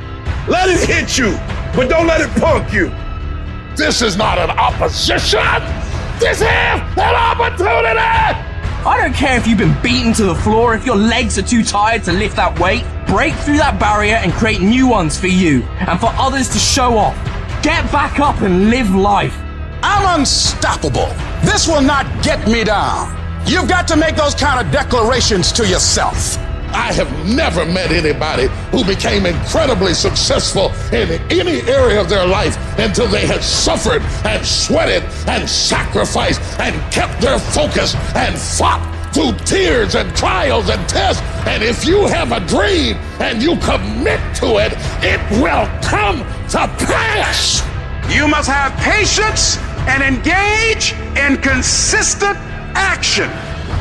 Let 0.47 0.69
it 0.69 0.87
hit 0.87 1.17
you, 1.17 1.37
but 1.75 1.89
don't 1.89 2.07
let 2.07 2.21
it 2.21 2.29
punk 2.41 2.73
you. 2.73 2.91
This 3.77 4.01
is 4.01 4.17
not 4.17 4.39
an 4.39 4.49
opposition. 4.49 5.39
This 6.19 6.37
is 6.37 6.41
an 6.41 6.81
opportunity. 6.97 7.99
I 7.99 8.97
don't 8.99 9.13
care 9.13 9.37
if 9.37 9.45
you've 9.45 9.59
been 9.59 9.79
beaten 9.83 10.13
to 10.13 10.23
the 10.23 10.33
floor, 10.33 10.73
if 10.73 10.83
your 10.83 10.95
legs 10.95 11.37
are 11.37 11.43
too 11.43 11.63
tired 11.63 12.03
to 12.05 12.11
lift 12.11 12.37
that 12.37 12.59
weight. 12.59 12.83
Break 13.05 13.35
through 13.35 13.57
that 13.57 13.79
barrier 13.79 14.15
and 14.15 14.33
create 14.33 14.61
new 14.61 14.87
ones 14.87 15.19
for 15.19 15.27
you 15.27 15.61
and 15.87 15.99
for 15.99 16.09
others 16.17 16.49
to 16.49 16.57
show 16.57 16.97
off. 16.97 17.15
Get 17.61 17.89
back 17.91 18.19
up 18.19 18.41
and 18.41 18.71
live 18.71 18.95
life. 18.95 19.37
I'm 19.83 20.21
unstoppable. 20.21 21.13
This 21.43 21.67
will 21.67 21.83
not 21.83 22.07
get 22.23 22.47
me 22.47 22.63
down. 22.63 23.15
You've 23.45 23.69
got 23.69 23.87
to 23.89 23.95
make 23.95 24.15
those 24.15 24.33
kind 24.33 24.65
of 24.65 24.73
declarations 24.73 25.51
to 25.51 25.67
yourself. 25.67 26.35
I 26.73 26.93
have 26.93 27.11
never 27.25 27.65
met 27.65 27.91
anybody 27.91 28.47
who 28.71 28.83
became 28.83 29.25
incredibly 29.25 29.93
successful 29.93 30.71
in 30.91 31.21
any 31.31 31.61
area 31.69 31.99
of 31.99 32.09
their 32.09 32.25
life 32.25 32.57
until 32.79 33.07
they 33.07 33.25
had 33.25 33.43
suffered 33.43 34.01
and 34.25 34.45
sweated 34.45 35.03
and 35.27 35.49
sacrificed 35.49 36.41
and 36.59 36.75
kept 36.91 37.21
their 37.21 37.39
focus 37.39 37.95
and 38.15 38.37
fought 38.37 38.93
through 39.13 39.33
tears 39.45 39.95
and 39.95 40.15
trials 40.15 40.69
and 40.69 40.87
tests. 40.87 41.21
And 41.47 41.63
if 41.63 41.85
you 41.85 42.05
have 42.05 42.31
a 42.31 42.39
dream 42.41 42.97
and 43.19 43.41
you 43.41 43.57
commit 43.57 44.19
to 44.37 44.57
it, 44.57 44.73
it 45.01 45.19
will 45.41 45.67
come 45.81 46.19
to 46.49 46.67
pass. 46.85 47.63
You 48.13 48.27
must 48.27 48.49
have 48.49 48.73
patience 48.79 49.57
and 49.87 50.03
engage 50.03 50.93
in 51.17 51.41
consistent 51.41 52.37
action. 52.75 53.29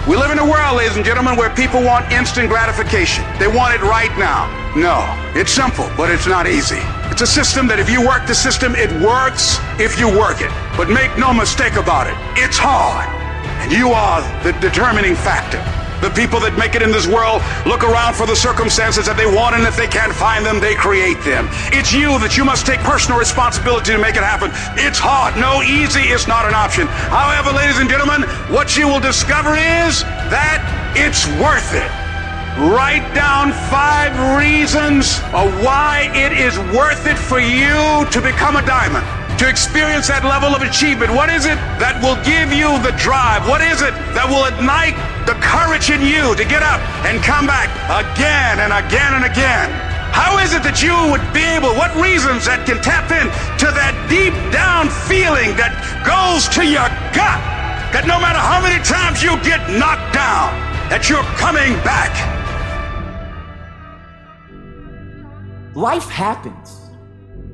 We 0.07 0.17
live 0.17 0.31
in 0.31 0.39
a 0.39 0.45
world, 0.49 0.77
ladies 0.77 0.95
and 0.95 1.05
gentlemen, 1.05 1.35
where 1.35 1.51
people 1.51 1.83
want 1.83 2.13
instant 2.13 2.49
gratification. 2.49 3.25
They 3.41 3.49
want 3.49 3.75
it 3.75 3.83
right 3.83 4.17
now. 4.17 4.47
No, 4.77 5.03
it's 5.35 5.51
simple, 5.51 5.91
but 5.97 6.13
it's 6.13 6.29
not 6.29 6.47
easy. 6.47 6.79
It's 7.11 7.23
a 7.23 7.27
system 7.27 7.67
that 7.67 7.81
if 7.81 7.91
you 7.91 8.07
work 8.07 8.25
the 8.25 8.35
system, 8.35 8.77
it 8.77 8.87
works 9.03 9.59
if 9.83 9.99
you 9.99 10.07
work 10.07 10.41
it. 10.41 10.53
But 10.77 10.91
make 10.91 11.11
no 11.19 11.35
mistake 11.35 11.75
about 11.75 12.07
it, 12.07 12.15
it's 12.39 12.55
hard. 12.57 13.11
And 13.59 13.73
you 13.73 13.91
are 13.91 14.23
the 14.45 14.53
determining 14.63 15.17
factor. 15.17 15.59
The 16.01 16.11
people 16.11 16.41
that 16.41 16.59
make 16.61 16.75
it 16.75 16.83
in 16.83 16.93
this 16.93 17.07
world 17.07 17.41
look 17.65 17.81
around 17.81 18.15
for 18.15 18.27
the 18.27 18.37
circumstances 18.37 19.07
that 19.07 19.17
they 19.17 19.25
want, 19.25 19.57
and 19.57 19.65
if 19.65 19.77
they 19.77 19.89
can't 19.89 20.13
find 20.13 20.45
them, 20.45 20.61
they 20.61 20.77
create 20.77 21.17
them. 21.25 21.49
It's 21.73 21.93
you 21.93 22.21
that 22.21 22.37
you 22.37 22.45
must 22.45 22.69
take 22.69 22.81
personal 22.85 23.19
responsibility 23.19 23.97
to 23.97 23.99
make 23.99 24.17
it 24.17 24.25
happen. 24.25 24.53
It's 24.77 25.01
hard. 25.01 25.41
No, 25.41 25.65
easy 25.65 26.13
is 26.13 26.29
not 26.29 26.45
an 26.45 26.53
option. 26.53 26.87
However, 27.09 27.49
ladies 27.51 27.81
and 27.81 27.89
gentlemen, 27.89 28.29
what 28.53 28.77
you 28.77 28.89
will 28.89 29.01
discover 29.01 29.57
is 29.57 30.05
that 30.29 30.61
it's 30.93 31.25
worth 31.41 31.73
it. 31.73 31.89
Write 32.61 33.05
down 33.17 33.53
five 33.73 34.13
reasons 34.37 35.21
of 35.33 35.49
why 35.65 36.13
it 36.13 36.33
is 36.37 36.57
worth 36.77 37.09
it 37.09 37.17
for 37.17 37.41
you 37.41 38.05
to 38.13 38.21
become 38.21 38.57
a 38.57 38.65
diamond 38.65 39.05
to 39.37 39.49
experience 39.49 40.09
that 40.09 40.25
level 40.25 40.57
of 40.57 40.65
achievement? 40.65 41.13
What 41.13 41.29
is 41.29 41.45
it 41.45 41.61
that 41.77 42.01
will 42.01 42.17
give 42.25 42.57
you 42.57 42.73
the 42.81 42.97
drive? 42.97 43.45
What 43.45 43.61
is 43.61 43.85
it 43.85 43.93
that 44.17 44.25
will 44.25 44.49
ignite 44.49 44.97
the 45.27 45.35
courage 45.43 45.91
in 45.91 46.01
you 46.01 46.35
to 46.35 46.45
get 46.45 46.63
up 46.63 46.81
and 47.05 47.23
come 47.23 47.47
back 47.47 47.69
again 47.91 48.61
and 48.63 48.73
again 48.73 49.15
and 49.15 49.25
again? 49.25 49.69
How 50.15 50.39
is 50.39 50.55
it 50.55 50.63
that 50.63 50.81
you 50.81 50.97
would 51.11 51.23
be 51.35 51.45
able, 51.45 51.75
what 51.77 51.93
reasons 51.99 52.47
that 52.47 52.65
can 52.65 52.81
tap 52.81 53.11
in 53.11 53.27
to 53.61 53.69
that 53.75 53.93
deep 54.09 54.33
down 54.49 54.89
feeling 55.11 55.53
that 55.61 55.75
goes 56.07 56.49
to 56.57 56.65
your 56.65 56.89
gut? 57.13 57.41
That 57.93 58.07
no 58.07 58.19
matter 58.19 58.39
how 58.39 58.63
many 58.63 58.83
times 58.83 59.23
you 59.23 59.37
get 59.45 59.61
knocked 59.77 60.15
down, 60.15 60.55
that 60.89 61.11
you're 61.11 61.27
coming 61.37 61.75
back. 61.85 62.15
Life 65.75 66.09
happens. 66.09 66.91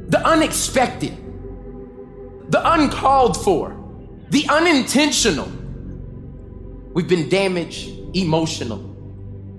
The 0.09 0.21
unexpected 0.27 1.19
the 2.53 2.73
uncalled 2.75 3.43
for, 3.43 3.75
the 4.29 4.47
unintentional. 4.49 5.51
We've 6.95 7.09
been 7.09 7.31
damaged 7.31 7.91
emotionally, 8.15 8.85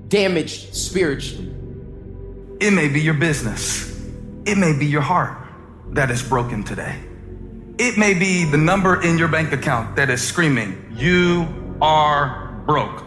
damaged 0.08 0.76
spiritually. 0.76 1.52
It 2.60 2.72
may 2.72 2.88
be 2.90 3.02
your 3.02 3.16
business. 3.16 3.90
It 4.46 4.58
may 4.58 4.78
be 4.78 4.86
your 4.86 5.02
heart 5.02 5.36
that 5.94 6.12
is 6.12 6.22
broken 6.22 6.64
today. 6.64 7.00
It 7.80 7.98
may 7.98 8.14
be 8.14 8.46
the 8.46 8.58
number 8.58 9.02
in 9.02 9.18
your 9.18 9.30
bank 9.30 9.52
account 9.52 9.96
that 9.96 10.12
is 10.12 10.22
screaming, 10.22 10.94
You 10.96 11.48
are 11.82 12.62
broke. 12.68 13.04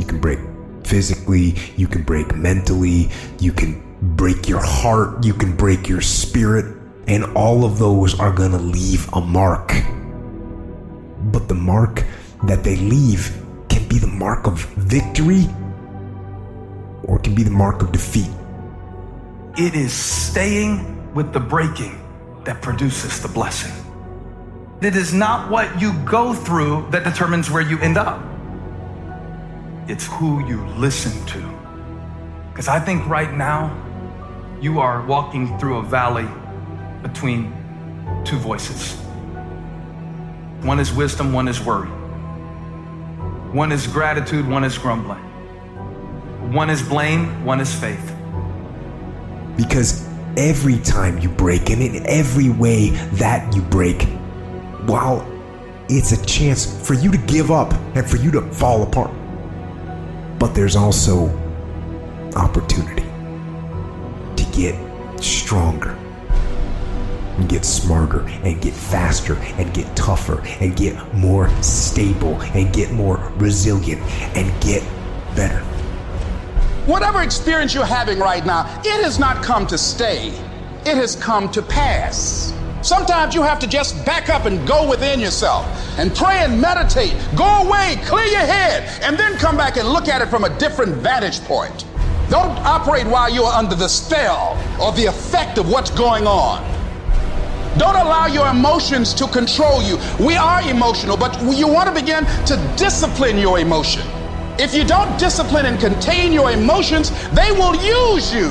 You 0.00 0.04
can 0.04 0.20
break 0.20 0.40
physically, 0.84 1.54
you 1.76 1.86
can 1.86 2.02
break 2.02 2.34
mentally, 2.34 3.10
you 3.38 3.52
can 3.52 3.80
break 4.16 4.48
your 4.48 4.62
heart, 4.62 5.24
you 5.24 5.32
can 5.32 5.54
break 5.54 5.88
your 5.88 6.00
spirit, 6.00 6.76
and 7.06 7.24
all 7.36 7.64
of 7.64 7.78
those 7.78 8.18
are 8.18 8.32
going 8.32 8.52
to 8.52 8.58
leave 8.58 9.08
a 9.12 9.20
mark. 9.20 9.72
But 11.30 11.46
the 11.46 11.54
mark 11.54 12.04
that 12.44 12.62
they 12.62 12.76
leave 12.76 13.42
can 13.68 13.86
be 13.88 13.98
the 13.98 14.06
mark 14.06 14.46
of 14.46 14.60
victory 14.76 15.46
or 17.04 17.18
can 17.18 17.34
be 17.34 17.42
the 17.42 17.50
mark 17.50 17.82
of 17.82 17.92
defeat. 17.92 18.30
It 19.56 19.74
is 19.74 19.92
staying 19.92 21.12
with 21.14 21.32
the 21.32 21.40
breaking 21.40 21.98
that 22.44 22.62
produces 22.62 23.20
the 23.20 23.28
blessing. 23.28 23.72
It 24.80 24.94
is 24.94 25.12
not 25.12 25.50
what 25.50 25.80
you 25.80 25.92
go 26.04 26.32
through 26.32 26.88
that 26.90 27.02
determines 27.02 27.50
where 27.50 27.62
you 27.62 27.78
end 27.80 27.98
up. 27.98 28.22
It's 29.88 30.06
who 30.06 30.46
you 30.46 30.64
listen 30.76 31.26
to. 31.26 31.58
Because 32.50 32.68
I 32.68 32.78
think 32.78 33.06
right 33.08 33.32
now 33.34 33.74
you 34.60 34.78
are 34.78 35.04
walking 35.06 35.58
through 35.58 35.78
a 35.78 35.82
valley 35.82 36.28
between 37.02 37.52
two 38.24 38.36
voices. 38.36 38.94
One 40.62 40.78
is 40.78 40.92
wisdom, 40.92 41.32
one 41.32 41.48
is 41.48 41.60
worry. 41.60 41.90
One 43.52 43.72
is 43.72 43.86
gratitude, 43.86 44.46
one 44.46 44.62
is 44.62 44.76
grumbling. 44.76 45.22
One 46.52 46.68
is 46.68 46.82
blame, 46.82 47.46
one 47.46 47.60
is 47.60 47.74
faith. 47.74 48.14
Because 49.56 50.06
every 50.36 50.78
time 50.80 51.18
you 51.18 51.30
break, 51.30 51.70
and 51.70 51.82
in 51.82 52.06
every 52.06 52.50
way 52.50 52.90
that 53.14 53.56
you 53.56 53.62
break, 53.62 54.02
while 54.84 55.26
it's 55.88 56.12
a 56.12 56.22
chance 56.26 56.86
for 56.86 56.92
you 56.92 57.10
to 57.10 57.16
give 57.16 57.50
up 57.50 57.72
and 57.94 58.06
for 58.08 58.18
you 58.18 58.30
to 58.32 58.42
fall 58.52 58.82
apart, 58.82 59.12
but 60.38 60.54
there's 60.54 60.76
also 60.76 61.28
opportunity 62.36 63.02
to 64.36 64.44
get 64.52 64.76
stronger 65.22 65.96
and 67.38 67.48
get 67.48 67.64
smarter 67.64 68.20
and 68.42 68.60
get 68.60 68.74
faster 68.74 69.34
and 69.56 69.72
get 69.72 69.94
tougher 69.96 70.40
and 70.60 70.76
get 70.76 71.14
more 71.14 71.48
stable 71.62 72.40
and 72.54 72.72
get 72.72 72.90
more 72.90 73.17
resilient 73.38 74.00
and 74.36 74.48
get 74.62 74.82
better. 75.34 75.60
Whatever 76.86 77.22
experience 77.22 77.74
you're 77.74 77.84
having 77.84 78.18
right 78.18 78.44
now, 78.46 78.64
it 78.84 79.02
has 79.02 79.18
not 79.18 79.42
come 79.42 79.66
to 79.66 79.78
stay, 79.78 80.28
it 80.86 80.96
has 80.96 81.16
come 81.16 81.50
to 81.50 81.62
pass. 81.62 82.54
Sometimes 82.82 83.34
you 83.34 83.42
have 83.42 83.58
to 83.58 83.66
just 83.66 84.04
back 84.06 84.28
up 84.28 84.44
and 84.46 84.66
go 84.66 84.88
within 84.88 85.18
yourself 85.18 85.66
and 85.98 86.14
pray 86.14 86.38
and 86.38 86.60
meditate. 86.60 87.14
Go 87.36 87.44
away, 87.44 87.96
clear 88.04 88.24
your 88.26 88.40
head, 88.40 88.88
and 89.02 89.18
then 89.18 89.36
come 89.36 89.56
back 89.56 89.76
and 89.76 89.88
look 89.88 90.08
at 90.08 90.22
it 90.22 90.28
from 90.28 90.44
a 90.44 90.58
different 90.58 90.94
vantage 90.94 91.40
point. 91.40 91.84
Don't 92.30 92.56
operate 92.60 93.06
while 93.06 93.28
you're 93.28 93.46
under 93.46 93.74
the 93.74 93.88
spell 93.88 94.56
or 94.80 94.92
the 94.92 95.06
effect 95.06 95.58
of 95.58 95.68
what's 95.68 95.90
going 95.90 96.26
on. 96.26 96.77
Don't 97.78 97.94
allow 97.94 98.26
your 98.26 98.48
emotions 98.48 99.14
to 99.14 99.26
control 99.28 99.82
you. 99.82 99.98
We 100.18 100.36
are 100.36 100.60
emotional, 100.68 101.16
but 101.16 101.40
you 101.42 101.68
want 101.68 101.88
to 101.88 101.94
begin 101.94 102.24
to 102.46 102.74
discipline 102.76 103.38
your 103.38 103.60
emotion. 103.60 104.02
If 104.58 104.74
you 104.74 104.84
don't 104.84 105.16
discipline 105.18 105.66
and 105.66 105.78
contain 105.78 106.32
your 106.32 106.50
emotions, 106.50 107.10
they 107.30 107.52
will 107.52 107.76
use 107.76 108.34
you. 108.34 108.48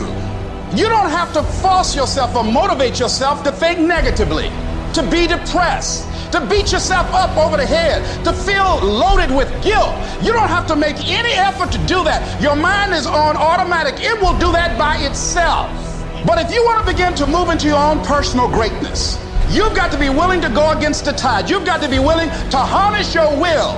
You 0.76 0.88
don't 0.88 1.10
have 1.10 1.34
to 1.34 1.44
force 1.44 1.96
yourself 1.96 2.36
or 2.36 2.44
motivate 2.46 3.00
yourself 3.00 3.44
to 3.44 3.52
think 3.52 3.80
negatively, 3.80 4.50
to 4.94 5.04
be 5.12 5.28
depressed, 5.28 6.08
to 6.32 6.46
beat 6.46 6.72
yourself 6.72 7.08
up 7.14 7.36
over 7.38 7.58
the 7.58 7.66
head, 7.66 8.04
to 8.24 8.32
feel 8.32 8.80
loaded 8.82 9.36
with 9.36 9.50
guilt. 9.62 9.94
You 10.24 10.32
don't 10.32 10.50
have 10.50 10.68
to 10.68 10.76
make 10.76 10.98
any 11.10 11.34
effort 11.34 11.72
to 11.74 11.78
do 11.80 12.04
that. 12.06 12.42
Your 12.42 12.56
mind 12.56 12.94
is 12.94 13.06
on 13.06 13.36
automatic, 13.36 13.96
it 13.98 14.22
will 14.22 14.38
do 14.40 14.52
that 14.54 14.78
by 14.78 14.98
itself. 14.98 15.87
But 16.26 16.40
if 16.40 16.54
you 16.54 16.64
want 16.66 16.86
to 16.86 16.92
begin 16.92 17.14
to 17.16 17.28
move 17.28 17.50
into 17.50 17.68
your 17.68 17.78
own 17.78 18.04
personal 18.04 18.48
greatness, 18.48 19.18
you've 19.50 19.76
got 19.76 19.92
to 19.92 20.00
be 20.00 20.10
willing 20.10 20.42
to 20.42 20.50
go 20.50 20.72
against 20.72 21.06
the 21.06 21.14
tide. 21.14 21.50
You've 21.50 21.66
got 21.66 21.82
to 21.82 21.90
be 21.90 22.00
willing 22.00 22.30
to 22.50 22.58
harness 22.58 23.14
your 23.14 23.30
will 23.40 23.72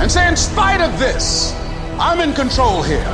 and 0.00 0.10
say, 0.10 0.26
in 0.26 0.36
spite 0.36 0.80
of 0.80 0.98
this, 0.98 1.52
I'm 1.98 2.20
in 2.20 2.34
control 2.34 2.82
here. 2.82 3.06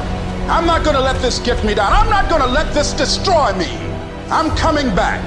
I'm 0.48 0.64
not 0.64 0.82
going 0.82 0.96
to 0.96 1.02
let 1.02 1.20
this 1.20 1.38
get 1.40 1.62
me 1.64 1.74
down. 1.74 1.92
I'm 1.92 2.08
not 2.08 2.30
going 2.30 2.40
to 2.40 2.48
let 2.48 2.72
this 2.72 2.92
destroy 2.94 3.52
me. 3.54 3.68
I'm 4.30 4.56
coming 4.56 4.94
back. 4.94 5.26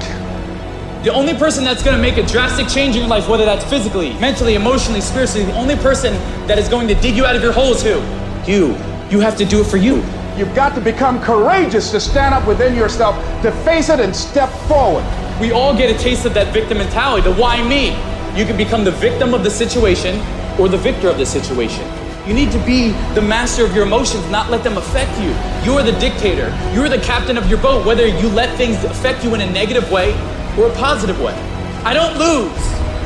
The 1.04 1.12
only 1.12 1.34
person 1.34 1.64
that's 1.64 1.82
going 1.82 1.96
to 1.96 2.02
make 2.02 2.16
a 2.16 2.26
drastic 2.26 2.68
change 2.68 2.96
in 2.96 3.02
your 3.02 3.08
life, 3.08 3.28
whether 3.28 3.44
that's 3.44 3.64
physically, 3.64 4.14
mentally, 4.14 4.54
emotionally, 4.54 5.00
spiritually, 5.00 5.44
the 5.44 5.56
only 5.56 5.76
person 5.76 6.14
that 6.46 6.58
is 6.58 6.68
going 6.68 6.88
to 6.88 6.94
dig 6.96 7.16
you 7.16 7.24
out 7.24 7.36
of 7.36 7.42
your 7.42 7.52
hole 7.52 7.72
is 7.72 7.82
who? 7.82 8.00
You. 8.50 8.76
You 9.10 9.20
have 9.20 9.36
to 9.36 9.44
do 9.44 9.60
it 9.60 9.66
for 9.66 9.76
you. 9.76 10.02
You've 10.36 10.54
got 10.54 10.74
to 10.76 10.80
become 10.80 11.20
courageous 11.20 11.90
to 11.90 12.00
stand 12.00 12.34
up 12.34 12.46
within 12.46 12.74
yourself, 12.74 13.16
to 13.42 13.52
face 13.64 13.90
it 13.90 14.00
and 14.00 14.16
step 14.16 14.48
forward. 14.66 15.04
We 15.38 15.52
all 15.52 15.76
get 15.76 15.94
a 15.94 15.98
taste 15.98 16.24
of 16.24 16.32
that 16.34 16.52
victim 16.54 16.78
mentality, 16.78 17.28
the 17.28 17.34
why 17.34 17.62
me. 17.66 17.90
You 18.38 18.46
can 18.46 18.56
become 18.56 18.82
the 18.82 18.92
victim 18.92 19.34
of 19.34 19.44
the 19.44 19.50
situation 19.50 20.18
or 20.58 20.68
the 20.68 20.78
victor 20.78 21.08
of 21.08 21.18
the 21.18 21.26
situation. 21.26 21.84
You 22.26 22.32
need 22.32 22.50
to 22.52 22.58
be 22.64 22.92
the 23.14 23.20
master 23.20 23.62
of 23.64 23.74
your 23.74 23.84
emotions, 23.84 24.26
not 24.30 24.50
let 24.50 24.64
them 24.64 24.78
affect 24.78 25.10
you. 25.20 25.30
You 25.70 25.76
are 25.78 25.82
the 25.82 25.98
dictator. 25.98 26.48
You 26.72 26.82
are 26.82 26.88
the 26.88 27.00
captain 27.00 27.36
of 27.36 27.50
your 27.50 27.58
boat, 27.58 27.84
whether 27.84 28.06
you 28.06 28.28
let 28.28 28.56
things 28.56 28.82
affect 28.84 29.24
you 29.24 29.34
in 29.34 29.42
a 29.42 29.50
negative 29.50 29.90
way 29.90 30.12
or 30.56 30.68
a 30.68 30.74
positive 30.76 31.20
way. 31.20 31.34
I 31.84 31.92
don't 31.92 32.16
lose. 32.16 32.56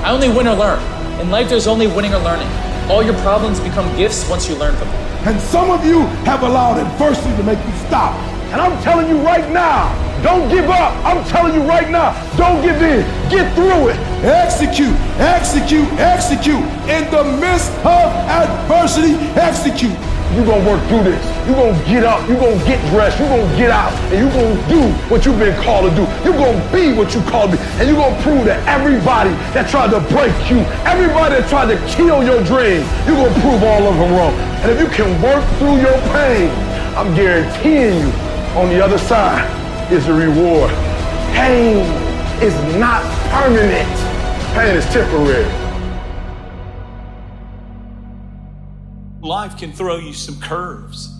I 0.04 0.12
only 0.12 0.28
win 0.28 0.46
or 0.46 0.54
learn. 0.54 0.80
In 1.20 1.30
life, 1.30 1.48
there's 1.48 1.66
only 1.66 1.88
winning 1.88 2.14
or 2.14 2.20
learning. 2.20 2.48
All 2.88 3.02
your 3.02 3.18
problems 3.18 3.58
become 3.58 3.84
gifts 3.96 4.28
once 4.30 4.48
you 4.48 4.54
learn 4.54 4.76
from 4.76 4.88
them. 4.88 5.02
And 5.26 5.40
some 5.40 5.70
of 5.70 5.84
you 5.84 6.02
have 6.22 6.42
allowed 6.42 6.78
adversity 6.78 7.34
to 7.36 7.42
make 7.42 7.58
you 7.58 7.72
stop. 7.88 8.14
And 8.52 8.60
I'm 8.60 8.80
telling 8.84 9.08
you 9.08 9.18
right 9.18 9.50
now, 9.50 9.90
don't 10.22 10.48
give 10.48 10.70
up. 10.70 10.94
I'm 11.04 11.24
telling 11.26 11.52
you 11.52 11.62
right 11.62 11.90
now, 11.90 12.14
don't 12.36 12.62
give 12.62 12.80
in. 12.80 13.02
Get 13.28 13.52
through 13.56 13.88
it. 13.88 13.98
Execute, 14.22 14.94
execute, 15.18 15.88
execute. 15.98 16.62
In 16.86 17.10
the 17.10 17.24
midst 17.40 17.72
of 17.82 18.06
adversity, 18.30 19.14
execute. 19.34 19.96
You're 20.34 20.44
going 20.44 20.64
to 20.64 20.68
work 20.68 20.82
through 20.88 21.04
this. 21.04 21.22
You're 21.46 21.54
going 21.56 21.78
to 21.78 21.84
get 21.86 22.04
up. 22.04 22.26
You're 22.28 22.40
going 22.40 22.58
to 22.58 22.64
get 22.64 22.80
dressed. 22.90 23.18
You're 23.18 23.28
going 23.28 23.48
to 23.48 23.56
get 23.56 23.70
out. 23.70 23.92
And 24.10 24.18
you're 24.18 24.34
going 24.34 24.56
to 24.56 24.68
do 24.68 24.82
what 25.06 25.24
you've 25.24 25.38
been 25.38 25.54
called 25.62 25.88
to 25.88 25.92
do. 25.94 26.04
You're 26.24 26.36
going 26.36 26.58
to 26.58 26.66
be 26.74 26.92
what 26.92 27.14
you 27.14 27.22
called 27.22 27.52
to 27.52 27.56
be. 27.56 27.62
And 27.78 27.88
you're 27.88 27.96
going 27.96 28.16
to 28.16 28.22
prove 28.22 28.44
to 28.46 28.56
everybody 28.66 29.30
that 29.54 29.70
tried 29.70 29.94
to 29.94 30.00
break 30.12 30.34
you, 30.50 30.66
everybody 30.82 31.38
that 31.38 31.48
tried 31.48 31.70
to 31.70 31.78
kill 31.86 32.24
your 32.24 32.42
dream, 32.42 32.82
you're 33.06 33.16
going 33.16 33.32
to 33.32 33.40
prove 33.40 33.62
all 33.62 33.86
of 33.86 33.94
them 33.96 34.10
wrong. 34.12 34.34
And 34.62 34.70
if 34.70 34.80
you 34.82 34.88
can 34.90 35.08
work 35.22 35.44
through 35.58 35.78
your 35.78 35.96
pain, 36.10 36.50
I'm 36.98 37.14
guaranteeing 37.14 38.00
you 38.00 38.10
on 38.58 38.68
the 38.68 38.82
other 38.82 38.98
side 38.98 39.44
is 39.92 40.08
a 40.08 40.14
reward. 40.14 40.70
Pain 41.36 41.84
is 42.42 42.54
not 42.76 43.04
permanent. 43.30 43.88
Pain 44.54 44.74
is 44.76 44.84
temporary. 44.86 45.65
Life 49.26 49.58
can 49.58 49.72
throw 49.72 49.96
you 49.96 50.12
some 50.12 50.40
curves. 50.40 51.12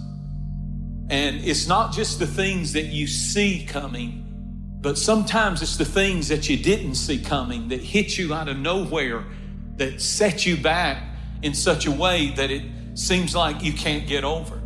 And 1.11 1.45
it's 1.45 1.67
not 1.67 1.93
just 1.93 2.21
the 2.21 2.27
things 2.27 2.73
that 2.75 2.87
you 2.87 3.09
see 3.09 3.67
coming, 3.67 4.23
but 4.81 4.97
sometimes 4.97 5.61
it's 5.61 5.77
the 5.77 5.85
things 5.85 6.29
that 6.29 6.49
you 6.49 6.57
didn't 6.57 6.95
see 6.95 7.19
coming 7.19 7.69
that 7.69 7.81
hit 7.81 8.17
you 8.17 8.33
out 8.33 8.49
of 8.49 8.59
nowhere, 8.59 9.25
that 9.77 10.01
set 10.01 10.47
you 10.47 10.57
back 10.57 11.03
in 11.43 11.53
such 11.53 11.87
a 11.87 11.91
way 11.91 12.31
that 12.37 12.51
it 12.51 12.63
seems 12.95 13.35
like 13.35 13.63
you 13.63 13.73
can't 13.73 14.07
get 14.07 14.23
over. 14.23 14.57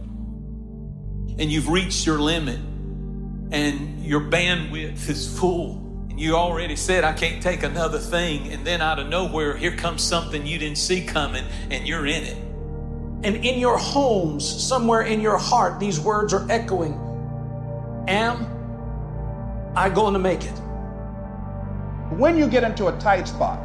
And 1.38 1.50
you've 1.50 1.68
reached 1.68 2.06
your 2.06 2.18
limit 2.18 2.60
and 3.50 4.04
your 4.04 4.20
bandwidth 4.20 5.08
is 5.08 5.38
full. 5.38 5.78
And 6.10 6.20
you 6.20 6.34
already 6.36 6.76
said, 6.76 7.04
I 7.04 7.14
can't 7.14 7.42
take 7.42 7.62
another 7.62 7.98
thing. 7.98 8.52
And 8.52 8.66
then 8.66 8.82
out 8.82 8.98
of 8.98 9.08
nowhere, 9.08 9.56
here 9.56 9.74
comes 9.74 10.02
something 10.02 10.46
you 10.46 10.58
didn't 10.58 10.78
see 10.78 11.04
coming, 11.04 11.44
and 11.70 11.88
you're 11.88 12.06
in 12.06 12.24
it. 12.24 12.49
And 13.22 13.36
in 13.36 13.58
your 13.58 13.76
homes, 13.76 14.48
somewhere 14.48 15.02
in 15.02 15.20
your 15.20 15.36
heart, 15.36 15.78
these 15.78 16.00
words 16.00 16.32
are 16.32 16.50
echoing 16.50 16.94
Am 18.08 18.46
I 19.76 19.90
going 19.90 20.14
to 20.14 20.18
make 20.18 20.44
it? 20.44 20.58
When 22.16 22.36
you 22.38 22.48
get 22.48 22.64
into 22.64 22.88
a 22.88 22.98
tight 22.98 23.28
spot 23.28 23.58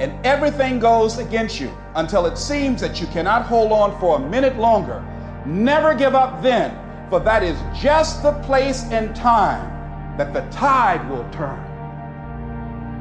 and 0.00 0.24
everything 0.24 0.78
goes 0.78 1.18
against 1.18 1.60
you 1.60 1.76
until 1.96 2.26
it 2.26 2.38
seems 2.38 2.80
that 2.80 3.00
you 3.00 3.06
cannot 3.08 3.46
hold 3.46 3.72
on 3.72 3.98
for 3.98 4.16
a 4.16 4.20
minute 4.20 4.56
longer, 4.58 5.04
never 5.44 5.92
give 5.92 6.14
up 6.14 6.40
then, 6.40 6.78
for 7.10 7.18
that 7.20 7.42
is 7.42 7.58
just 7.78 8.22
the 8.22 8.32
place 8.44 8.84
and 8.84 9.14
time 9.14 10.16
that 10.16 10.32
the 10.32 10.40
tide 10.50 11.08
will 11.10 11.28
turn. 11.30 11.60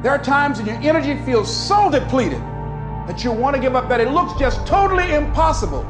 There 0.01 0.11
are 0.11 0.21
times 0.21 0.57
when 0.57 0.65
your 0.65 0.81
energy 0.81 1.23
feels 1.23 1.55
so 1.55 1.89
depleted 1.89 2.41
that 3.07 3.23
you 3.23 3.31
want 3.31 3.55
to 3.55 3.61
give 3.61 3.75
up 3.75 3.89
that 3.89 3.99
it 3.99 4.09
looks 4.09 4.39
just 4.39 4.65
totally 4.65 5.13
impossible. 5.13 5.83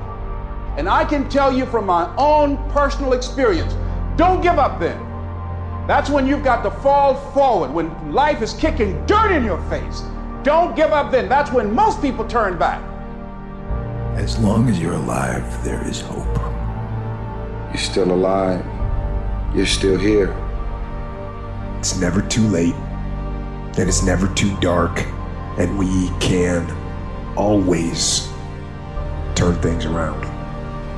And 0.78 0.90
I 0.90 1.06
can 1.06 1.30
tell 1.30 1.56
you 1.56 1.66
from 1.68 1.86
my 1.86 2.14
own 2.18 2.58
personal 2.72 3.14
experience 3.14 3.76
don't 4.16 4.42
give 4.42 4.60
up 4.60 4.80
then. 4.80 4.98
That's 5.88 6.10
when 6.10 6.28
you've 6.28 6.44
got 6.44 6.62
to 6.64 6.72
fall 6.72 7.16
forward, 7.32 7.72
when 7.72 8.14
life 8.14 8.42
is 8.42 8.54
kicking 8.54 9.06
dirt 9.06 9.32
in 9.32 9.44
your 9.44 9.62
face. 9.70 10.04
Don't 10.44 10.76
give 10.76 10.92
up 10.92 11.12
then. 11.12 11.28
That's 11.28 11.52
when 11.52 11.74
most 11.74 12.02
people 12.02 12.26
turn 12.28 12.58
back. 12.58 12.82
As 14.16 14.38
long 14.38 14.70
as 14.70 14.80
you're 14.80 14.94
alive, 14.94 15.64
there 15.64 15.86
is 15.88 16.00
hope. 16.00 16.38
You're 17.70 17.82
still 17.82 18.12
alive. 18.12 18.64
You're 19.56 19.66
still 19.66 19.98
here. 19.98 20.32
It's 21.80 21.98
never 21.98 22.22
too 22.22 22.48
late, 22.48 22.76
and 22.76 23.90
it's 23.90 24.04
never 24.04 24.28
too 24.36 24.56
dark, 24.60 25.04
and 25.58 25.78
we 25.78 26.10
can 26.20 26.83
always 27.36 28.28
turn 29.36 29.56
things 29.62 29.86
around. 29.86 30.22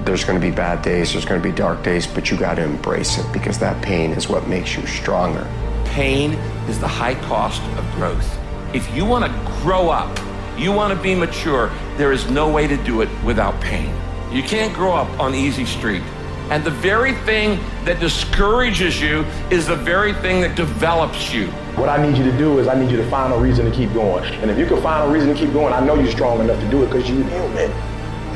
There's 0.05 0.23
going 0.23 0.39
to 0.39 0.45
be 0.45 0.55
bad 0.55 0.83
days, 0.83 1.13
there's 1.13 1.25
going 1.25 1.41
to 1.41 1.47
be 1.47 1.55
dark 1.55 1.83
days, 1.83 2.05
but 2.05 2.29
you 2.29 2.37
got 2.37 2.55
to 2.55 2.63
embrace 2.63 3.17
it 3.17 3.25
because 3.33 3.57
that 3.59 3.81
pain 3.83 4.11
is 4.11 4.29
what 4.29 4.47
makes 4.47 4.75
you 4.75 4.85
stronger. 4.85 5.47
Pain 5.85 6.33
is 6.69 6.79
the 6.79 6.87
high 6.87 7.15
cost 7.15 7.61
of 7.77 7.91
growth. 7.95 8.39
If 8.73 8.93
you 8.95 9.05
want 9.05 9.25
to 9.25 9.51
grow 9.61 9.89
up, 9.89 10.19
you 10.57 10.71
want 10.71 10.95
to 10.95 11.01
be 11.01 11.15
mature, 11.15 11.71
there 11.97 12.11
is 12.11 12.29
no 12.29 12.49
way 12.49 12.67
to 12.67 12.77
do 12.83 13.01
it 13.01 13.09
without 13.23 13.59
pain. 13.61 13.93
You 14.31 14.43
can't 14.43 14.73
grow 14.73 14.93
up 14.93 15.19
on 15.19 15.33
easy 15.33 15.65
street. 15.65 16.03
And 16.49 16.63
the 16.63 16.71
very 16.71 17.13
thing 17.13 17.59
that 17.85 17.99
discourages 17.99 19.01
you 19.01 19.25
is 19.49 19.65
the 19.65 19.75
very 19.75 20.13
thing 20.13 20.41
that 20.41 20.55
develops 20.55 21.33
you. 21.33 21.51
What 21.77 21.89
I 21.89 22.01
need 22.01 22.17
you 22.17 22.23
to 22.23 22.37
do 22.37 22.59
is 22.59 22.69
I 22.69 22.79
need 22.79 22.89
you 22.89 22.95
to 22.95 23.09
find 23.09 23.33
a 23.33 23.37
reason 23.37 23.65
to 23.65 23.71
keep 23.71 23.91
going. 23.93 24.23
And 24.35 24.49
if 24.49 24.57
you 24.57 24.65
can 24.65 24.81
find 24.81 25.09
a 25.09 25.13
reason 25.13 25.33
to 25.33 25.35
keep 25.35 25.51
going, 25.51 25.73
I 25.73 25.85
know 25.85 25.95
you're 25.95 26.09
strong 26.09 26.39
enough 26.39 26.57
to 26.61 26.69
do 26.69 26.83
it 26.83 26.85
because 26.85 27.09
you're 27.09 27.21
human. 27.27 27.69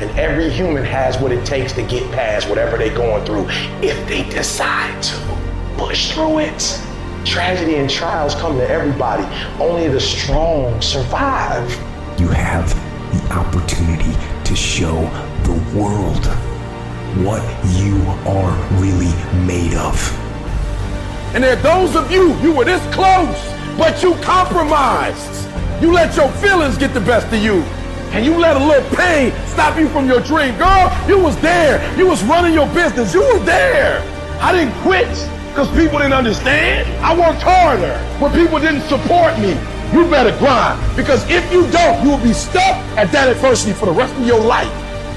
And 0.02 0.10
every 0.18 0.50
human 0.50 0.84
has 0.84 1.16
what 1.16 1.32
it 1.32 1.46
takes 1.46 1.72
to 1.72 1.82
get 1.82 2.02
past 2.12 2.50
whatever 2.50 2.76
they're 2.76 2.94
going 2.94 3.24
through 3.24 3.46
if 3.80 3.96
they 4.08 4.28
decide 4.28 5.02
to 5.04 5.38
push 5.78 6.12
through 6.12 6.40
it. 6.40 6.82
Tragedy 7.24 7.76
and 7.76 7.88
trials 7.88 8.34
come 8.34 8.58
to 8.58 8.68
everybody. 8.68 9.24
Only 9.58 9.88
the 9.88 10.00
strong 10.00 10.82
survive. 10.82 11.70
You 12.20 12.28
have 12.28 12.68
the 13.12 13.32
opportunity 13.32 14.12
to 14.44 14.54
show 14.54 15.00
the 15.44 15.78
world 15.78 16.26
what 17.24 17.42
you 17.80 17.96
are 18.28 18.52
really 18.78 19.14
made 19.46 19.72
of. 19.78 20.19
And 21.32 21.44
there 21.44 21.56
are 21.56 21.62
those 21.62 21.94
of 21.94 22.10
you, 22.10 22.34
you 22.40 22.52
were 22.52 22.64
this 22.64 22.82
close, 22.92 23.38
but 23.78 24.02
you 24.02 24.14
compromised. 24.16 25.48
You 25.80 25.92
let 25.92 26.16
your 26.16 26.28
feelings 26.32 26.76
get 26.76 26.92
the 26.92 27.00
best 27.00 27.26
of 27.28 27.40
you. 27.40 27.62
And 28.10 28.26
you 28.26 28.36
let 28.36 28.56
a 28.56 28.64
little 28.64 28.96
pain 28.96 29.32
stop 29.46 29.78
you 29.78 29.88
from 29.88 30.08
your 30.08 30.20
dream. 30.20 30.58
Girl, 30.58 30.90
you 31.06 31.18
was 31.18 31.40
there. 31.40 31.78
You 31.96 32.08
was 32.08 32.24
running 32.24 32.52
your 32.52 32.66
business. 32.74 33.14
You 33.14 33.20
was 33.20 33.44
there. 33.44 34.02
I 34.40 34.52
didn't 34.52 34.74
quit 34.82 35.06
because 35.48 35.68
people 35.76 35.98
didn't 35.98 36.14
understand. 36.14 36.88
I 37.04 37.16
worked 37.16 37.42
harder 37.42 37.96
when 38.18 38.32
people 38.32 38.58
didn't 38.58 38.82
support 38.88 39.38
me. 39.38 39.50
You 39.92 40.10
better 40.10 40.36
grind. 40.38 40.80
Because 40.96 41.22
if 41.30 41.50
you 41.52 41.70
don't, 41.70 42.02
you 42.02 42.10
will 42.10 42.24
be 42.24 42.32
stuck 42.32 42.74
at 42.98 43.12
that 43.12 43.28
adversity 43.28 43.72
for 43.72 43.86
the 43.86 43.92
rest 43.92 44.14
of 44.16 44.26
your 44.26 44.40
life. 44.40 44.72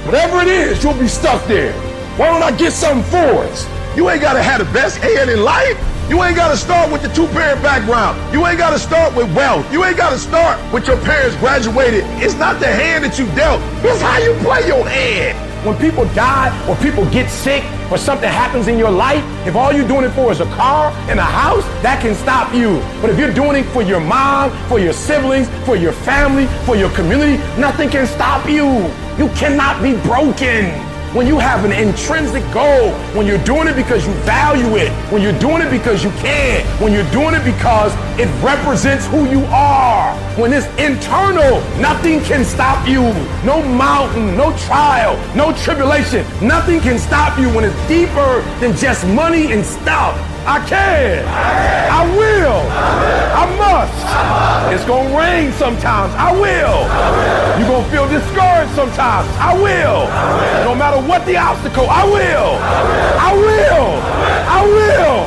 Whatever 0.05 0.41
it 0.41 0.47
is, 0.47 0.83
you'll 0.83 0.93
be 0.93 1.07
stuck 1.07 1.43
there. 1.47 1.73
Why 2.17 2.27
don't 2.27 2.43
I 2.43 2.55
get 2.55 2.71
something 2.73 3.03
for 3.09 3.41
us? 3.49 3.67
You 3.97 4.09
ain't 4.11 4.21
gotta 4.21 4.41
have 4.41 4.59
the 4.59 4.71
best 4.71 4.97
head 4.97 5.29
in 5.29 5.43
life. 5.43 5.77
You 6.09 6.21
ain't 6.21 6.35
gotta 6.35 6.57
start 6.57 6.91
with 6.91 7.01
the 7.01 7.07
two-parent 7.07 7.63
background. 7.63 8.19
You 8.33 8.45
ain't 8.45 8.57
gotta 8.57 8.77
start 8.77 9.15
with 9.15 9.33
wealth. 9.33 9.71
You 9.71 9.85
ain't 9.85 9.95
gotta 9.95 10.17
start 10.17 10.59
with 10.73 10.85
your 10.85 10.97
parents 10.97 11.35
graduated. 11.37 12.03
It's 12.21 12.35
not 12.35 12.59
the 12.59 12.67
hand 12.67 13.05
that 13.05 13.17
you 13.17 13.25
dealt. 13.35 13.61
It's 13.85 14.01
how 14.01 14.17
you 14.17 14.33
play 14.43 14.67
your 14.67 14.85
hand. 14.85 15.65
When 15.65 15.77
people 15.77 16.03
die 16.13 16.51
or 16.67 16.75
people 16.77 17.05
get 17.09 17.29
sick 17.29 17.63
or 17.89 17.97
something 17.97 18.27
happens 18.27 18.67
in 18.67 18.77
your 18.77 18.91
life, 18.91 19.23
if 19.47 19.55
all 19.55 19.71
you're 19.71 19.87
doing 19.87 20.03
it 20.03 20.09
for 20.09 20.29
is 20.29 20.41
a 20.41 20.45
car 20.57 20.91
and 21.09 21.19
a 21.19 21.23
house, 21.23 21.63
that 21.81 22.01
can 22.01 22.15
stop 22.15 22.53
you. 22.53 22.81
But 23.01 23.09
if 23.09 23.17
you're 23.17 23.33
doing 23.33 23.63
it 23.63 23.65
for 23.67 23.81
your 23.81 24.01
mom, 24.01 24.51
for 24.67 24.79
your 24.79 24.91
siblings, 24.91 25.47
for 25.65 25.77
your 25.77 25.93
family, 25.93 26.47
for 26.65 26.75
your 26.75 26.89
community, 26.89 27.37
nothing 27.57 27.89
can 27.89 28.07
stop 28.07 28.45
you. 28.49 28.65
You 29.17 29.29
cannot 29.35 29.81
be 29.81 29.93
broken 30.01 30.92
when 31.13 31.27
you 31.27 31.37
have 31.37 31.63
an 31.63 31.71
intrinsic 31.71 32.43
goal, 32.51 32.91
when 33.15 33.27
you're 33.27 33.43
doing 33.43 33.67
it 33.67 33.75
because 33.75 34.05
you 34.05 34.13
value 34.23 34.77
it, 34.77 34.91
when 35.11 35.21
you're 35.21 35.37
doing 35.39 35.61
it 35.61 35.69
because 35.69 36.03
you 36.03 36.09
can, 36.11 36.65
when 36.81 36.91
you're 36.91 37.09
doing 37.11 37.35
it 37.35 37.45
because 37.45 37.93
it 38.19 38.27
represents 38.43 39.05
who 39.07 39.29
you 39.29 39.45
are, 39.45 40.15
when 40.39 40.51
it's 40.51 40.65
internal, 40.79 41.61
nothing 41.79 42.19
can 42.21 42.43
stop 42.43 42.87
you. 42.87 43.01
No 43.45 43.61
mountain, 43.61 44.35
no 44.35 44.57
trial, 44.57 45.15
no 45.35 45.53
tribulation, 45.53 46.25
nothing 46.41 46.79
can 46.79 46.97
stop 46.97 47.37
you 47.37 47.47
when 47.49 47.63
it's 47.63 47.87
deeper 47.87 48.41
than 48.59 48.75
just 48.75 49.05
money 49.07 49.51
and 49.51 49.63
stuff. 49.63 50.32
I 50.45 50.59
can. 50.67 51.23
I 51.23 52.03
will. 52.17 52.59
I 53.31 53.45
must. 53.55 54.73
It's 54.73 54.85
going 54.85 55.09
to 55.09 55.17
rain 55.17 55.51
sometimes. 55.53 56.13
I 56.15 56.31
will. 56.33 56.83
You're 57.57 57.67
going 57.67 57.83
to 57.85 57.91
feel 57.91 58.07
discouraged 58.09 58.73
sometimes. 58.75 59.29
I 59.39 59.55
will. 59.55 60.07
No 60.65 60.75
matter 60.75 60.99
what 61.07 61.25
the 61.25 61.37
obstacle, 61.37 61.87
I 61.89 62.03
will. 62.03 62.59
I 63.19 63.31
will. 63.33 64.01
I 64.51 64.61
will. 64.65 65.19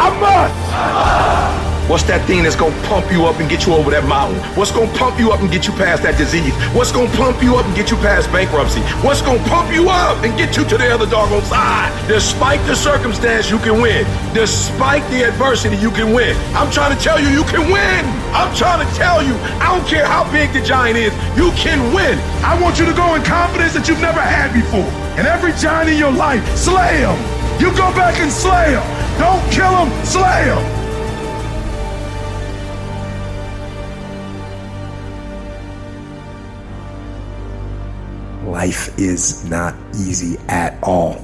I 0.00 0.08
must. 0.20 1.43
What's 1.84 2.04
that 2.04 2.24
thing 2.26 2.42
that's 2.42 2.56
gonna 2.56 2.74
pump 2.88 3.12
you 3.12 3.26
up 3.28 3.40
and 3.40 3.48
get 3.48 3.66
you 3.66 3.74
over 3.74 3.90
that 3.92 4.08
mountain? 4.08 4.40
What's 4.56 4.72
gonna 4.72 4.90
pump 4.96 5.20
you 5.20 5.32
up 5.32 5.40
and 5.40 5.52
get 5.52 5.68
you 5.68 5.72
past 5.76 6.02
that 6.02 6.16
disease? 6.16 6.48
What's 6.72 6.90
gonna 6.90 7.12
pump 7.12 7.42
you 7.42 7.56
up 7.56 7.66
and 7.66 7.76
get 7.76 7.90
you 7.90 7.98
past 8.00 8.32
bankruptcy? 8.32 8.80
What's 9.04 9.20
gonna 9.20 9.44
pump 9.52 9.68
you 9.68 9.92
up 9.92 10.24
and 10.24 10.32
get 10.32 10.56
you 10.56 10.64
to 10.64 10.76
the 10.80 10.88
other 10.88 11.04
doggone 11.04 11.44
side? 11.44 11.92
Despite 12.08 12.64
the 12.64 12.74
circumstance, 12.74 13.50
you 13.50 13.58
can 13.58 13.82
win. 13.84 14.08
Despite 14.32 15.04
the 15.12 15.28
adversity, 15.28 15.76
you 15.76 15.90
can 15.90 16.14
win. 16.16 16.32
I'm 16.56 16.72
trying 16.72 16.96
to 16.96 17.00
tell 17.02 17.20
you, 17.20 17.28
you 17.28 17.44
can 17.44 17.68
win. 17.68 18.02
I'm 18.32 18.48
trying 18.56 18.80
to 18.80 18.88
tell 18.96 19.20
you, 19.20 19.36
I 19.60 19.68
don't 19.68 19.86
care 19.86 20.06
how 20.06 20.24
big 20.32 20.56
the 20.56 20.64
giant 20.64 20.96
is, 20.96 21.12
you 21.36 21.52
can 21.52 21.92
win. 21.92 22.16
I 22.40 22.56
want 22.64 22.78
you 22.78 22.86
to 22.86 22.96
go 22.96 23.14
in 23.14 23.22
confidence 23.28 23.74
that 23.74 23.88
you've 23.88 24.00
never 24.00 24.24
had 24.24 24.56
before. 24.56 24.88
And 25.20 25.28
every 25.28 25.52
giant 25.60 25.90
in 25.90 25.98
your 25.98 26.12
life, 26.12 26.40
slay 26.56 27.04
him. 27.04 27.20
You 27.60 27.68
go 27.76 27.92
back 27.92 28.16
and 28.24 28.32
slay 28.32 28.72
him. 28.72 28.82
Don't 29.20 29.44
kill 29.52 29.84
him, 29.84 29.92
slay 30.04 30.48
him. 30.48 30.73
Life 38.64 38.98
is 38.98 39.44
not 39.44 39.74
easy 39.92 40.38
at 40.48 40.82
all. 40.82 41.22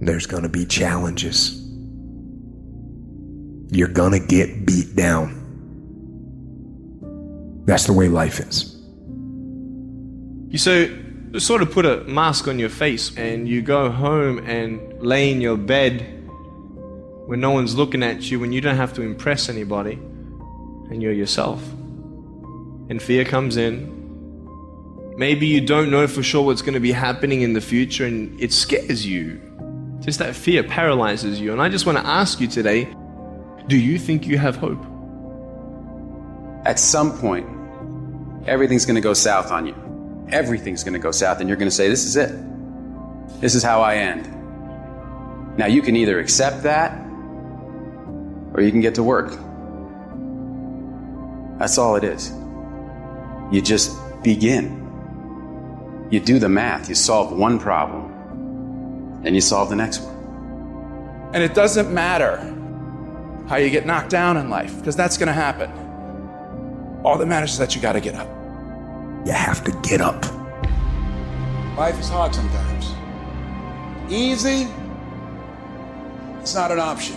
There's 0.00 0.24
going 0.24 0.44
to 0.44 0.48
be 0.48 0.64
challenges. 0.64 1.68
You're 3.70 3.88
going 3.88 4.12
to 4.12 4.26
get 4.26 4.64
beat 4.64 4.96
down. 4.96 5.34
That's 7.66 7.84
the 7.84 7.92
way 7.92 8.08
life 8.08 8.40
is. 8.40 8.74
You 10.48 10.56
so 10.56 10.88
sort 11.38 11.60
of 11.60 11.70
put 11.70 11.84
a 11.84 12.04
mask 12.04 12.48
on 12.48 12.58
your 12.58 12.70
face 12.70 13.14
and 13.18 13.46
you 13.46 13.60
go 13.60 13.90
home 13.90 14.38
and 14.46 15.02
lay 15.02 15.30
in 15.30 15.42
your 15.42 15.58
bed 15.58 16.00
when 17.26 17.40
no 17.40 17.50
one's 17.50 17.74
looking 17.74 18.02
at 18.02 18.30
you, 18.30 18.40
when 18.40 18.50
you 18.50 18.62
don't 18.62 18.76
have 18.76 18.94
to 18.94 19.02
impress 19.02 19.50
anybody, 19.50 19.98
and 20.90 21.02
you're 21.02 21.12
yourself 21.12 21.62
and 22.88 23.02
fear 23.02 23.24
comes 23.24 23.56
in. 23.56 23.96
Maybe 25.16 25.46
you 25.46 25.60
don't 25.60 25.90
know 25.90 26.06
for 26.06 26.22
sure 26.22 26.44
what's 26.44 26.62
going 26.62 26.74
to 26.74 26.80
be 26.80 26.92
happening 26.92 27.42
in 27.42 27.52
the 27.52 27.60
future 27.60 28.06
and 28.06 28.40
it 28.40 28.52
scares 28.52 29.06
you. 29.06 29.40
Just 30.00 30.20
that 30.20 30.36
fear 30.36 30.62
paralyzes 30.62 31.40
you. 31.40 31.52
And 31.52 31.60
I 31.60 31.68
just 31.68 31.86
want 31.86 31.98
to 31.98 32.06
ask 32.06 32.40
you 32.40 32.46
today 32.46 32.94
do 33.66 33.76
you 33.76 33.98
think 33.98 34.26
you 34.26 34.38
have 34.38 34.56
hope? 34.56 34.82
At 36.64 36.78
some 36.78 37.18
point, 37.18 37.46
everything's 38.48 38.86
going 38.86 38.94
to 38.94 39.02
go 39.02 39.12
south 39.12 39.50
on 39.50 39.66
you. 39.66 39.74
Everything's 40.30 40.82
going 40.82 40.94
to 40.94 40.98
go 40.98 41.12
south, 41.12 41.40
and 41.40 41.48
you're 41.48 41.58
going 41.58 41.68
to 41.68 41.74
say, 41.74 41.88
This 41.88 42.04
is 42.04 42.16
it. 42.16 42.30
This 43.40 43.54
is 43.54 43.62
how 43.62 43.82
I 43.82 43.96
end. 43.96 44.26
Now, 45.58 45.66
you 45.66 45.82
can 45.82 45.96
either 45.96 46.18
accept 46.18 46.62
that 46.62 46.92
or 48.54 48.62
you 48.62 48.70
can 48.70 48.80
get 48.80 48.94
to 48.94 49.02
work. 49.02 49.30
That's 51.58 51.76
all 51.76 51.96
it 51.96 52.04
is. 52.04 52.32
You 53.50 53.62
just 53.62 53.98
begin. 54.22 54.86
You 56.10 56.20
do 56.20 56.38
the 56.38 56.48
math, 56.48 56.88
you 56.88 56.94
solve 56.94 57.32
one 57.32 57.58
problem, 57.58 59.22
and 59.24 59.34
you 59.34 59.40
solve 59.40 59.68
the 59.68 59.76
next 59.76 60.00
one. 60.00 61.30
And 61.34 61.42
it 61.42 61.54
doesn't 61.54 61.92
matter 61.92 62.38
how 63.48 63.56
you 63.56 63.70
get 63.70 63.84
knocked 63.86 64.10
down 64.10 64.36
in 64.36 64.48
life, 64.50 64.76
because 64.78 64.96
that's 64.96 65.18
going 65.18 65.28
to 65.28 65.32
happen. 65.32 65.70
All 67.04 67.16
that 67.18 67.26
matters 67.26 67.52
is 67.52 67.58
that 67.58 67.74
you 67.74 67.82
got 67.82 67.92
to 67.92 68.00
get 68.00 68.14
up. 68.14 68.28
You 69.26 69.32
have 69.32 69.62
to 69.64 69.72
get 69.88 70.00
up. 70.00 70.24
Life 71.76 71.98
is 72.00 72.08
hard 72.08 72.34
sometimes. 72.34 72.94
Easy, 74.10 74.66
it's 76.40 76.54
not 76.54 76.72
an 76.72 76.78
option. 76.78 77.16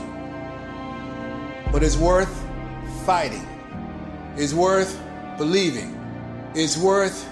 But 1.71 1.83
it's 1.83 1.95
worth 1.95 2.45
fighting, 3.05 3.47
it's 4.35 4.53
worth 4.53 5.01
believing, 5.37 5.97
it's 6.55 6.77
worth 6.77 7.27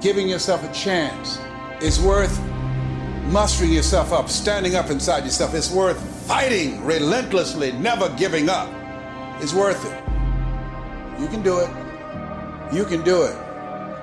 giving 0.00 0.28
yourself 0.28 0.68
a 0.68 0.72
chance, 0.72 1.38
it's 1.80 2.00
worth 2.00 2.38
mustering 3.30 3.72
yourself 3.72 4.12
up, 4.12 4.28
standing 4.28 4.74
up 4.74 4.90
inside 4.90 5.24
yourself. 5.24 5.54
It's 5.54 5.70
worth 5.70 6.00
fighting 6.26 6.84
relentlessly, 6.84 7.72
never 7.72 8.08
giving 8.16 8.48
up. 8.48 8.68
It's 9.40 9.54
worth 9.54 9.84
it. 9.86 11.20
You 11.20 11.28
can 11.28 11.42
do 11.42 11.60
it. 11.60 11.70
You 12.74 12.84
can 12.84 13.02
do 13.02 13.22
it. 13.22 13.36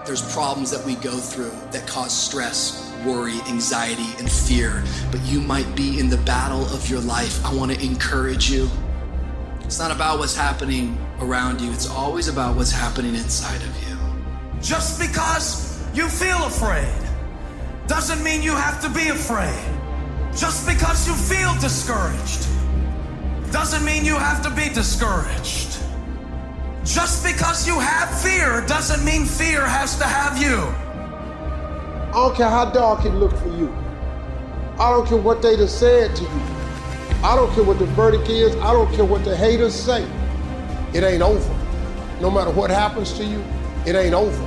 There's 0.05 0.21
problems 0.33 0.71
that 0.71 0.85
we 0.85 0.95
go 0.95 1.17
through 1.17 1.51
that 1.71 1.85
cause 1.85 2.15
stress, 2.15 2.93
worry, 3.05 3.39
anxiety, 3.49 4.07
and 4.19 4.31
fear. 4.31 4.83
But 5.11 5.21
you 5.23 5.41
might 5.41 5.75
be 5.75 5.99
in 5.99 6.09
the 6.09 6.17
battle 6.17 6.65
of 6.67 6.89
your 6.89 7.01
life. 7.01 7.45
I 7.45 7.53
want 7.53 7.73
to 7.73 7.85
encourage 7.85 8.49
you. 8.49 8.69
It's 9.61 9.79
not 9.79 9.91
about 9.91 10.19
what's 10.19 10.35
happening 10.35 10.97
around 11.19 11.59
you, 11.59 11.71
it's 11.73 11.89
always 11.89 12.29
about 12.29 12.55
what's 12.55 12.71
happening 12.71 13.15
inside 13.15 13.61
of 13.61 13.89
you. 13.89 13.96
Just 14.61 14.99
because 14.99 15.81
you 15.93 16.09
feel 16.09 16.43
afraid 16.45 16.91
doesn't 17.87 18.23
mean 18.23 18.41
you 18.41 18.55
have 18.55 18.81
to 18.81 18.89
be 18.89 19.09
afraid. 19.09 19.63
Just 20.35 20.67
because 20.67 21.07
you 21.07 21.13
feel 21.13 21.53
discouraged 21.59 22.47
doesn't 23.51 23.85
mean 23.85 24.03
you 24.03 24.15
have 24.15 24.41
to 24.43 24.49
be 24.49 24.69
discouraged. 24.73 25.79
Just 26.83 27.25
because 27.25 27.67
you 27.67 27.79
have 27.79 28.21
fear 28.21 28.61
doesn't 28.67 29.03
mean 29.05 29.25
fear 29.25 29.65
has 29.65 29.97
to 29.97 30.03
have 30.05 30.37
you. 30.41 30.57
I 32.09 32.11
don't 32.13 32.35
care 32.35 32.49
how 32.49 32.65
dark 32.65 33.05
it 33.05 33.11
looked 33.11 33.37
for 33.37 33.49
you. 33.49 33.73
I 34.79 34.91
don't 34.91 35.07
care 35.07 35.17
what 35.17 35.41
they 35.41 35.55
just 35.55 35.79
said 35.79 36.15
to 36.15 36.23
you. 36.23 36.41
I 37.23 37.35
don't 37.35 37.51
care 37.53 37.63
what 37.63 37.79
the 37.79 37.85
verdict 37.87 38.29
is. 38.29 38.55
I 38.57 38.73
don't 38.73 38.93
care 38.93 39.05
what 39.05 39.23
the 39.23 39.35
haters 39.35 39.73
say. 39.73 40.07
It 40.93 41.03
ain't 41.03 41.21
over. 41.21 41.55
No 42.21 42.29
matter 42.29 42.51
what 42.51 42.69
happens 42.69 43.13
to 43.13 43.25
you, 43.25 43.43
it 43.87 43.95
ain't 43.95 44.13
over. 44.13 44.43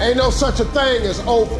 Ain't 0.00 0.16
no 0.16 0.30
such 0.30 0.60
a 0.60 0.64
thing 0.66 1.02
as 1.02 1.18
over. 1.26 1.56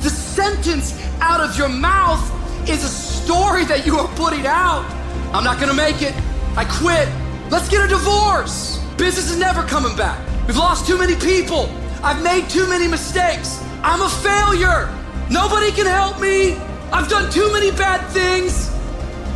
The 0.00 0.10
sentence 0.10 1.02
out 1.22 1.40
of 1.40 1.56
your 1.56 1.70
mouth 1.70 2.20
is 2.68 2.84
a 2.84 2.88
story 2.88 3.64
that 3.64 3.86
you 3.86 3.96
are 3.96 4.08
putting 4.16 4.46
out. 4.46 4.84
I'm 5.32 5.44
not 5.44 5.58
gonna 5.58 5.72
make 5.72 6.02
it. 6.02 6.14
I 6.54 6.66
quit. 6.66 7.08
Let's 7.50 7.70
get 7.70 7.82
a 7.82 7.88
divorce. 7.88 8.78
Business 8.98 9.30
is 9.30 9.38
never 9.38 9.62
coming 9.62 9.96
back. 9.96 10.20
We've 10.46 10.58
lost 10.58 10.86
too 10.86 10.98
many 10.98 11.16
people. 11.16 11.70
I've 12.02 12.22
made 12.22 12.50
too 12.50 12.68
many 12.68 12.86
mistakes. 12.86 13.64
I'm 13.82 14.02
a 14.02 14.10
failure. 14.10 14.92
Nobody 15.30 15.72
can 15.72 15.86
help 15.86 16.20
me. 16.20 16.56
I've 16.92 17.08
done 17.08 17.32
too 17.32 17.50
many 17.54 17.70
bad 17.70 18.06
things. 18.10 18.70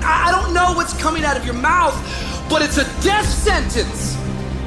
I 0.02 0.31
don't 0.31 0.52
know 0.52 0.74
what's 0.74 0.92
coming 1.00 1.24
out 1.24 1.38
of 1.38 1.46
your 1.46 1.55
mouth, 1.55 1.96
but 2.50 2.61
it's 2.61 2.76
a 2.76 2.85
death 3.02 3.26
sentence. 3.26 4.18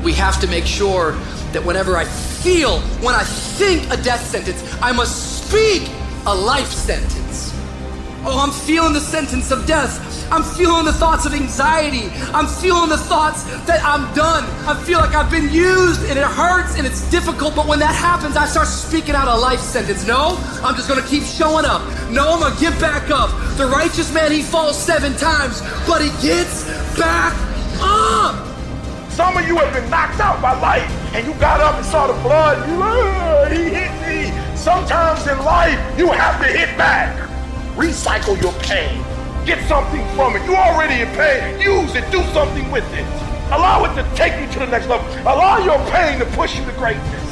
We 0.04 0.14
have 0.14 0.42
to 0.42 0.48
make 0.48 0.66
sure 0.66 1.16
that 1.54 1.64
whenever 1.64 1.98
I 1.98 2.06
feel, 2.06 2.80
when 3.02 3.16
I 3.16 3.24
think 3.24 3.92
a 3.92 3.98
death 3.98 4.26
sentence, 4.26 4.64
I 4.82 4.92
must 4.92 5.48
speak 5.48 5.90
a 6.26 6.36
life 6.36 6.72
sentence. 6.72 7.54
Oh, 8.26 8.38
I'm 8.38 8.52
feeling 8.52 8.94
the 8.94 9.00
sentence 9.00 9.50
of 9.50 9.66
death. 9.66 10.06
I'm 10.32 10.44
feeling 10.44 10.86
the 10.86 10.94
thoughts 10.94 11.26
of 11.26 11.34
anxiety. 11.34 12.10
I'm 12.34 12.48
feeling 12.48 12.90
the 12.90 12.98
thoughts 12.98 13.44
that 13.66 13.82
I'm 13.84 14.14
done. 14.14 14.44
I 14.68 14.80
feel 14.84 15.00
like 15.00 15.16
I've 15.16 15.32
been 15.32 15.50
used 15.50 16.04
and 16.04 16.20
it 16.20 16.26
hurts 16.26 16.78
and 16.78 16.86
it's 16.86 17.10
difficult. 17.10 17.56
But 17.56 17.66
when 17.66 17.80
that 17.80 17.96
happens, 17.96 18.36
I 18.36 18.46
start 18.46 18.68
speaking 18.68 19.16
out 19.16 19.28
a 19.28 19.36
life 19.36 19.60
sentence. 19.60 20.06
No, 20.06 20.38
I'm 20.64 20.76
just 20.76 20.90
going 20.90 21.02
to 21.02 21.08
keep 21.08 21.24
showing 21.24 21.66
up. 21.66 21.82
No, 22.12 22.34
I'm 22.34 22.40
going 22.42 22.54
to 22.54 22.60
get 22.60 22.80
back 22.80 23.10
up. 23.10 23.32
The 23.58 23.66
righteous 23.66 24.14
man, 24.14 24.32
he 24.32 24.44
falls 24.44 24.78
seven 24.78 25.16
times, 25.16 25.62
but 25.88 26.02
he 26.02 26.10
gets 26.22 26.66
back 26.98 27.34
up. 27.82 28.49
Some 29.20 29.36
of 29.36 29.46
you 29.46 29.58
have 29.58 29.74
been 29.74 29.90
knocked 29.90 30.22
out 30.22 30.42
by 30.42 30.58
life 30.62 30.90
and 31.14 31.28
you 31.28 31.34
got 31.42 31.60
up 31.60 31.76
and 31.76 31.86
saw 31.86 32.08
the 32.08 32.14
blood. 32.24 32.56
You, 32.70 33.54
he 33.54 33.70
hit 33.70 33.92
me. 34.08 34.32
Sometimes 34.56 35.28
in 35.28 35.38
life, 35.40 35.78
you 36.00 36.08
have 36.08 36.40
to 36.40 36.48
hit 36.48 36.78
back. 36.78 37.28
Recycle 37.76 38.42
your 38.42 38.54
pain. 38.64 39.04
Get 39.46 39.60
something 39.68 40.08
from 40.16 40.38
it. 40.38 40.46
You 40.46 40.56
already 40.56 41.02
in 41.02 41.10
pain. 41.18 41.60
Use 41.60 41.94
it. 41.96 42.10
Do 42.14 42.24
something 42.32 42.72
with 42.72 42.88
it. 42.94 43.04
Allow 43.52 43.92
it 43.92 44.02
to 44.02 44.08
take 44.16 44.40
you 44.40 44.48
to 44.54 44.60
the 44.60 44.68
next 44.68 44.88
level. 44.88 45.06
Allow 45.24 45.66
your 45.66 45.80
pain 45.92 46.20
to 46.20 46.26
push 46.28 46.58
you 46.58 46.64
to 46.64 46.72
greatness. 46.80 47.30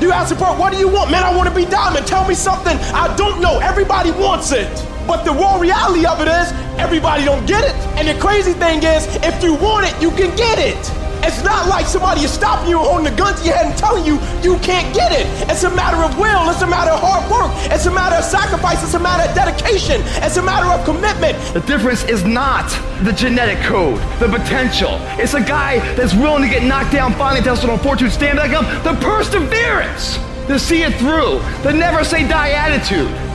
You 0.00 0.12
ask 0.12 0.28
support, 0.28 0.56
what 0.56 0.72
do 0.72 0.78
you 0.78 0.88
want? 0.88 1.10
Man, 1.10 1.24
I 1.24 1.34
want 1.34 1.48
to 1.48 1.54
be 1.54 1.64
diamond. 1.64 2.06
Tell 2.06 2.28
me 2.28 2.34
something 2.34 2.78
I 2.94 3.12
don't 3.16 3.40
know. 3.40 3.58
Everybody 3.58 4.12
wants 4.12 4.52
it. 4.52 4.70
But 5.06 5.24
the 5.24 5.32
raw 5.32 5.58
reality 5.58 6.06
of 6.06 6.20
it 6.20 6.28
is, 6.28 6.52
everybody 6.78 7.24
don't 7.24 7.46
get 7.46 7.64
it. 7.64 7.74
And 7.96 8.08
the 8.08 8.20
crazy 8.20 8.52
thing 8.52 8.82
is, 8.82 9.06
if 9.22 9.42
you 9.42 9.54
want 9.54 9.86
it, 9.86 10.00
you 10.00 10.10
can 10.10 10.34
get 10.36 10.58
it. 10.58 10.78
It's 11.22 11.44
not 11.44 11.68
like 11.68 11.86
somebody 11.86 12.22
is 12.22 12.32
stopping 12.32 12.70
you 12.70 12.78
holding 12.78 13.12
a 13.12 13.14
gun 13.14 13.36
to 13.36 13.44
your 13.44 13.54
head 13.54 13.66
and 13.66 13.76
telling 13.76 14.06
you 14.06 14.18
you 14.42 14.58
can't 14.60 14.94
get 14.94 15.12
it. 15.12 15.26
It's 15.50 15.64
a 15.64 15.70
matter 15.70 15.98
of 15.98 16.18
will. 16.18 16.48
It's 16.48 16.62
a 16.62 16.66
matter 16.66 16.90
of 16.90 17.00
hard 17.00 17.30
work. 17.30 17.52
It's 17.70 17.84
a 17.84 17.90
matter 17.90 18.16
of 18.16 18.24
sacrifice. 18.24 18.82
It's 18.82 18.94
a 18.94 18.98
matter 18.98 19.28
of 19.28 19.34
dedication. 19.34 20.00
It's 20.24 20.38
a 20.38 20.42
matter 20.42 20.66
of 20.66 20.84
commitment. 20.86 21.36
The 21.52 21.60
difference 21.60 22.04
is 22.04 22.24
not 22.24 22.70
the 23.04 23.12
genetic 23.12 23.58
code, 23.64 24.00
the 24.18 24.28
potential. 24.28 24.96
It's 25.20 25.34
a 25.34 25.42
guy 25.42 25.80
that's 25.94 26.14
willing 26.14 26.42
to 26.42 26.48
get 26.48 26.64
knocked 26.64 26.92
down, 26.92 27.12
finally 27.14 27.42
tested 27.42 27.68
on 27.68 27.78
fortune, 27.80 28.10
stand 28.10 28.38
back 28.38 28.52
up. 28.52 28.64
The 28.82 28.94
perseverance 29.04 30.18
to 30.46 30.58
see 30.58 30.82
it 30.82 30.94
through. 30.94 31.40
The 31.62 31.72
never 31.72 32.02
say 32.02 32.26
die 32.26 32.50
attitude. 32.50 33.29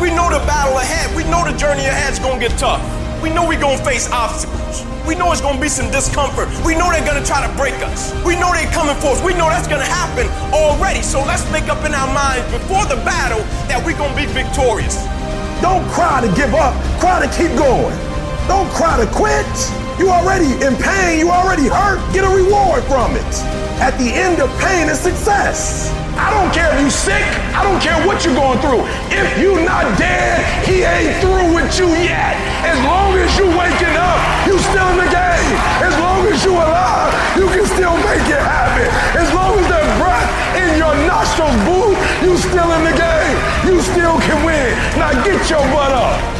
We 0.00 0.08
know 0.08 0.32
the 0.32 0.40
battle 0.48 0.78
ahead. 0.78 1.14
We 1.14 1.24
know 1.28 1.44
the 1.44 1.52
journey 1.60 1.84
ahead 1.84 2.12
is 2.12 2.18
gonna 2.18 2.40
get 2.40 2.56
tough. 2.56 2.80
We 3.22 3.28
know 3.28 3.46
we're 3.46 3.60
gonna 3.60 3.84
face 3.84 4.08
obstacles. 4.10 4.80
We 5.06 5.14
know 5.14 5.30
it's 5.30 5.42
gonna 5.42 5.60
be 5.60 5.68
some 5.68 5.90
discomfort. 5.92 6.48
We 6.64 6.74
know 6.74 6.88
they're 6.90 7.04
gonna 7.04 7.24
try 7.24 7.44
to 7.44 7.52
break 7.52 7.76
us. 7.84 8.16
We 8.24 8.32
know 8.34 8.48
they're 8.56 8.72
coming 8.72 8.96
for 8.96 9.12
us. 9.12 9.20
We 9.22 9.34
know 9.34 9.52
that's 9.52 9.68
gonna 9.68 9.84
happen 9.84 10.24
already. 10.56 11.02
So 11.02 11.20
let's 11.20 11.44
make 11.52 11.68
up 11.68 11.84
in 11.84 11.92
our 11.92 12.08
minds 12.16 12.48
before 12.48 12.88
the 12.88 12.96
battle 13.04 13.44
that 13.68 13.84
we're 13.84 13.98
gonna 14.00 14.16
be 14.16 14.24
victorious. 14.24 14.96
Don't 15.60 15.84
cry 15.92 16.24
to 16.24 16.32
give 16.32 16.54
up, 16.56 16.72
cry 16.96 17.20
to 17.20 17.28
keep 17.36 17.52
going. 17.60 17.92
Don't 18.48 18.72
cry 18.72 18.96
to 18.96 19.06
quit. 19.12 19.44
You 20.00 20.08
already 20.08 20.48
in 20.64 20.80
pain, 20.80 21.20
you 21.20 21.28
already 21.28 21.68
hurt. 21.68 22.00
Get 22.16 22.24
a 22.24 22.32
reward 22.32 22.82
from 22.88 23.20
it. 23.20 23.32
At 23.84 24.00
the 24.00 24.08
end 24.08 24.40
of 24.40 24.48
pain 24.64 24.88
is 24.88 24.98
success. 24.98 25.92
I 26.20 26.28
don't 26.28 26.52
care 26.52 26.68
if 26.76 26.80
you 26.84 26.90
sick. 26.90 27.24
I 27.56 27.64
don't 27.64 27.80
care 27.80 27.96
what 28.06 28.24
you're 28.24 28.36
going 28.36 28.60
through. 28.60 28.84
If 29.08 29.40
you're 29.40 29.64
not 29.64 29.88
dead, 29.96 30.44
he 30.68 30.84
ain't 30.84 31.16
through 31.24 31.56
with 31.56 31.72
you 31.80 31.88
yet. 31.96 32.36
As 32.60 32.76
long 32.84 33.16
as 33.16 33.32
you're 33.40 33.48
waking 33.56 33.96
up, 33.96 34.20
you 34.44 34.60
still 34.60 34.88
in 34.92 34.98
the 35.00 35.08
game. 35.08 35.56
As 35.80 35.94
long 35.96 36.28
as 36.28 36.44
you're 36.44 36.60
alive, 36.60 37.12
you 37.40 37.48
can 37.48 37.64
still 37.64 37.96
make 38.04 38.26
it 38.28 38.44
happen. 38.44 38.88
As 39.16 39.32
long 39.32 39.56
as 39.56 39.64
there's 39.64 39.92
breath 39.96 40.28
in 40.60 40.76
your 40.76 40.94
nostrils, 41.08 41.56
boo, 41.64 41.96
you 42.20 42.36
still 42.36 42.68
in 42.76 42.84
the 42.84 42.96
game. 42.96 43.36
You 43.64 43.80
still 43.80 44.20
can 44.20 44.44
win. 44.44 44.76
Now 45.00 45.16
get 45.24 45.48
your 45.48 45.64
butt 45.72 45.92
up. 45.92 46.39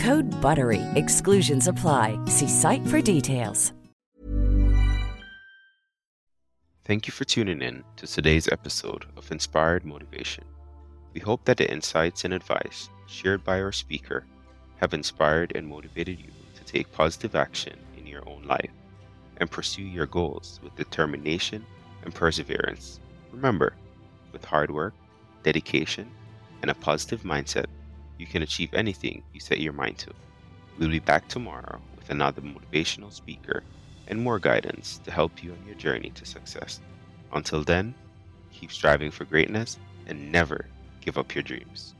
Code 0.01 0.31
BUTTERY. 0.41 0.81
Exclusions 0.95 1.67
apply. 1.67 2.17
See 2.25 2.47
site 2.47 2.83
for 2.87 3.01
details. 3.01 3.71
Thank 6.85 7.05
you 7.05 7.13
for 7.13 7.23
tuning 7.23 7.61
in 7.61 7.83
to 7.97 8.07
today's 8.07 8.47
episode 8.47 9.05
of 9.15 9.31
Inspired 9.31 9.85
Motivation. 9.85 10.43
We 11.13 11.21
hope 11.21 11.45
that 11.45 11.57
the 11.57 11.71
insights 11.71 12.25
and 12.25 12.33
advice 12.33 12.89
shared 13.05 13.43
by 13.43 13.61
our 13.61 13.71
speaker 13.71 14.25
have 14.77 14.95
inspired 14.95 15.51
and 15.55 15.67
motivated 15.67 16.19
you 16.19 16.31
to 16.55 16.63
take 16.63 16.91
positive 16.91 17.35
action 17.35 17.77
in 17.95 18.07
your 18.07 18.27
own 18.27 18.41
life 18.41 18.71
and 19.37 19.51
pursue 19.51 19.83
your 19.83 20.07
goals 20.07 20.59
with 20.63 20.75
determination 20.75 21.63
and 22.03 22.15
perseverance. 22.15 22.99
Remember, 23.31 23.75
with 24.31 24.43
hard 24.45 24.71
work, 24.71 24.95
dedication, 25.43 26.09
and 26.63 26.71
a 26.71 26.75
positive 26.75 27.21
mindset, 27.21 27.67
you 28.21 28.27
can 28.27 28.43
achieve 28.43 28.73
anything 28.75 29.23
you 29.33 29.39
set 29.39 29.59
your 29.59 29.73
mind 29.73 29.97
to. 29.97 30.11
We'll 30.77 30.89
be 30.89 30.99
back 30.99 31.27
tomorrow 31.27 31.81
with 31.97 32.11
another 32.11 32.41
motivational 32.41 33.11
speaker 33.11 33.63
and 34.07 34.21
more 34.21 34.37
guidance 34.37 34.99
to 35.05 35.11
help 35.11 35.43
you 35.43 35.51
on 35.51 35.65
your 35.65 35.75
journey 35.75 36.11
to 36.11 36.25
success. 36.25 36.79
Until 37.33 37.63
then, 37.63 37.95
keep 38.51 38.71
striving 38.71 39.09
for 39.09 39.25
greatness 39.25 39.79
and 40.05 40.31
never 40.31 40.67
give 41.01 41.17
up 41.17 41.33
your 41.33 41.43
dreams. 41.43 41.95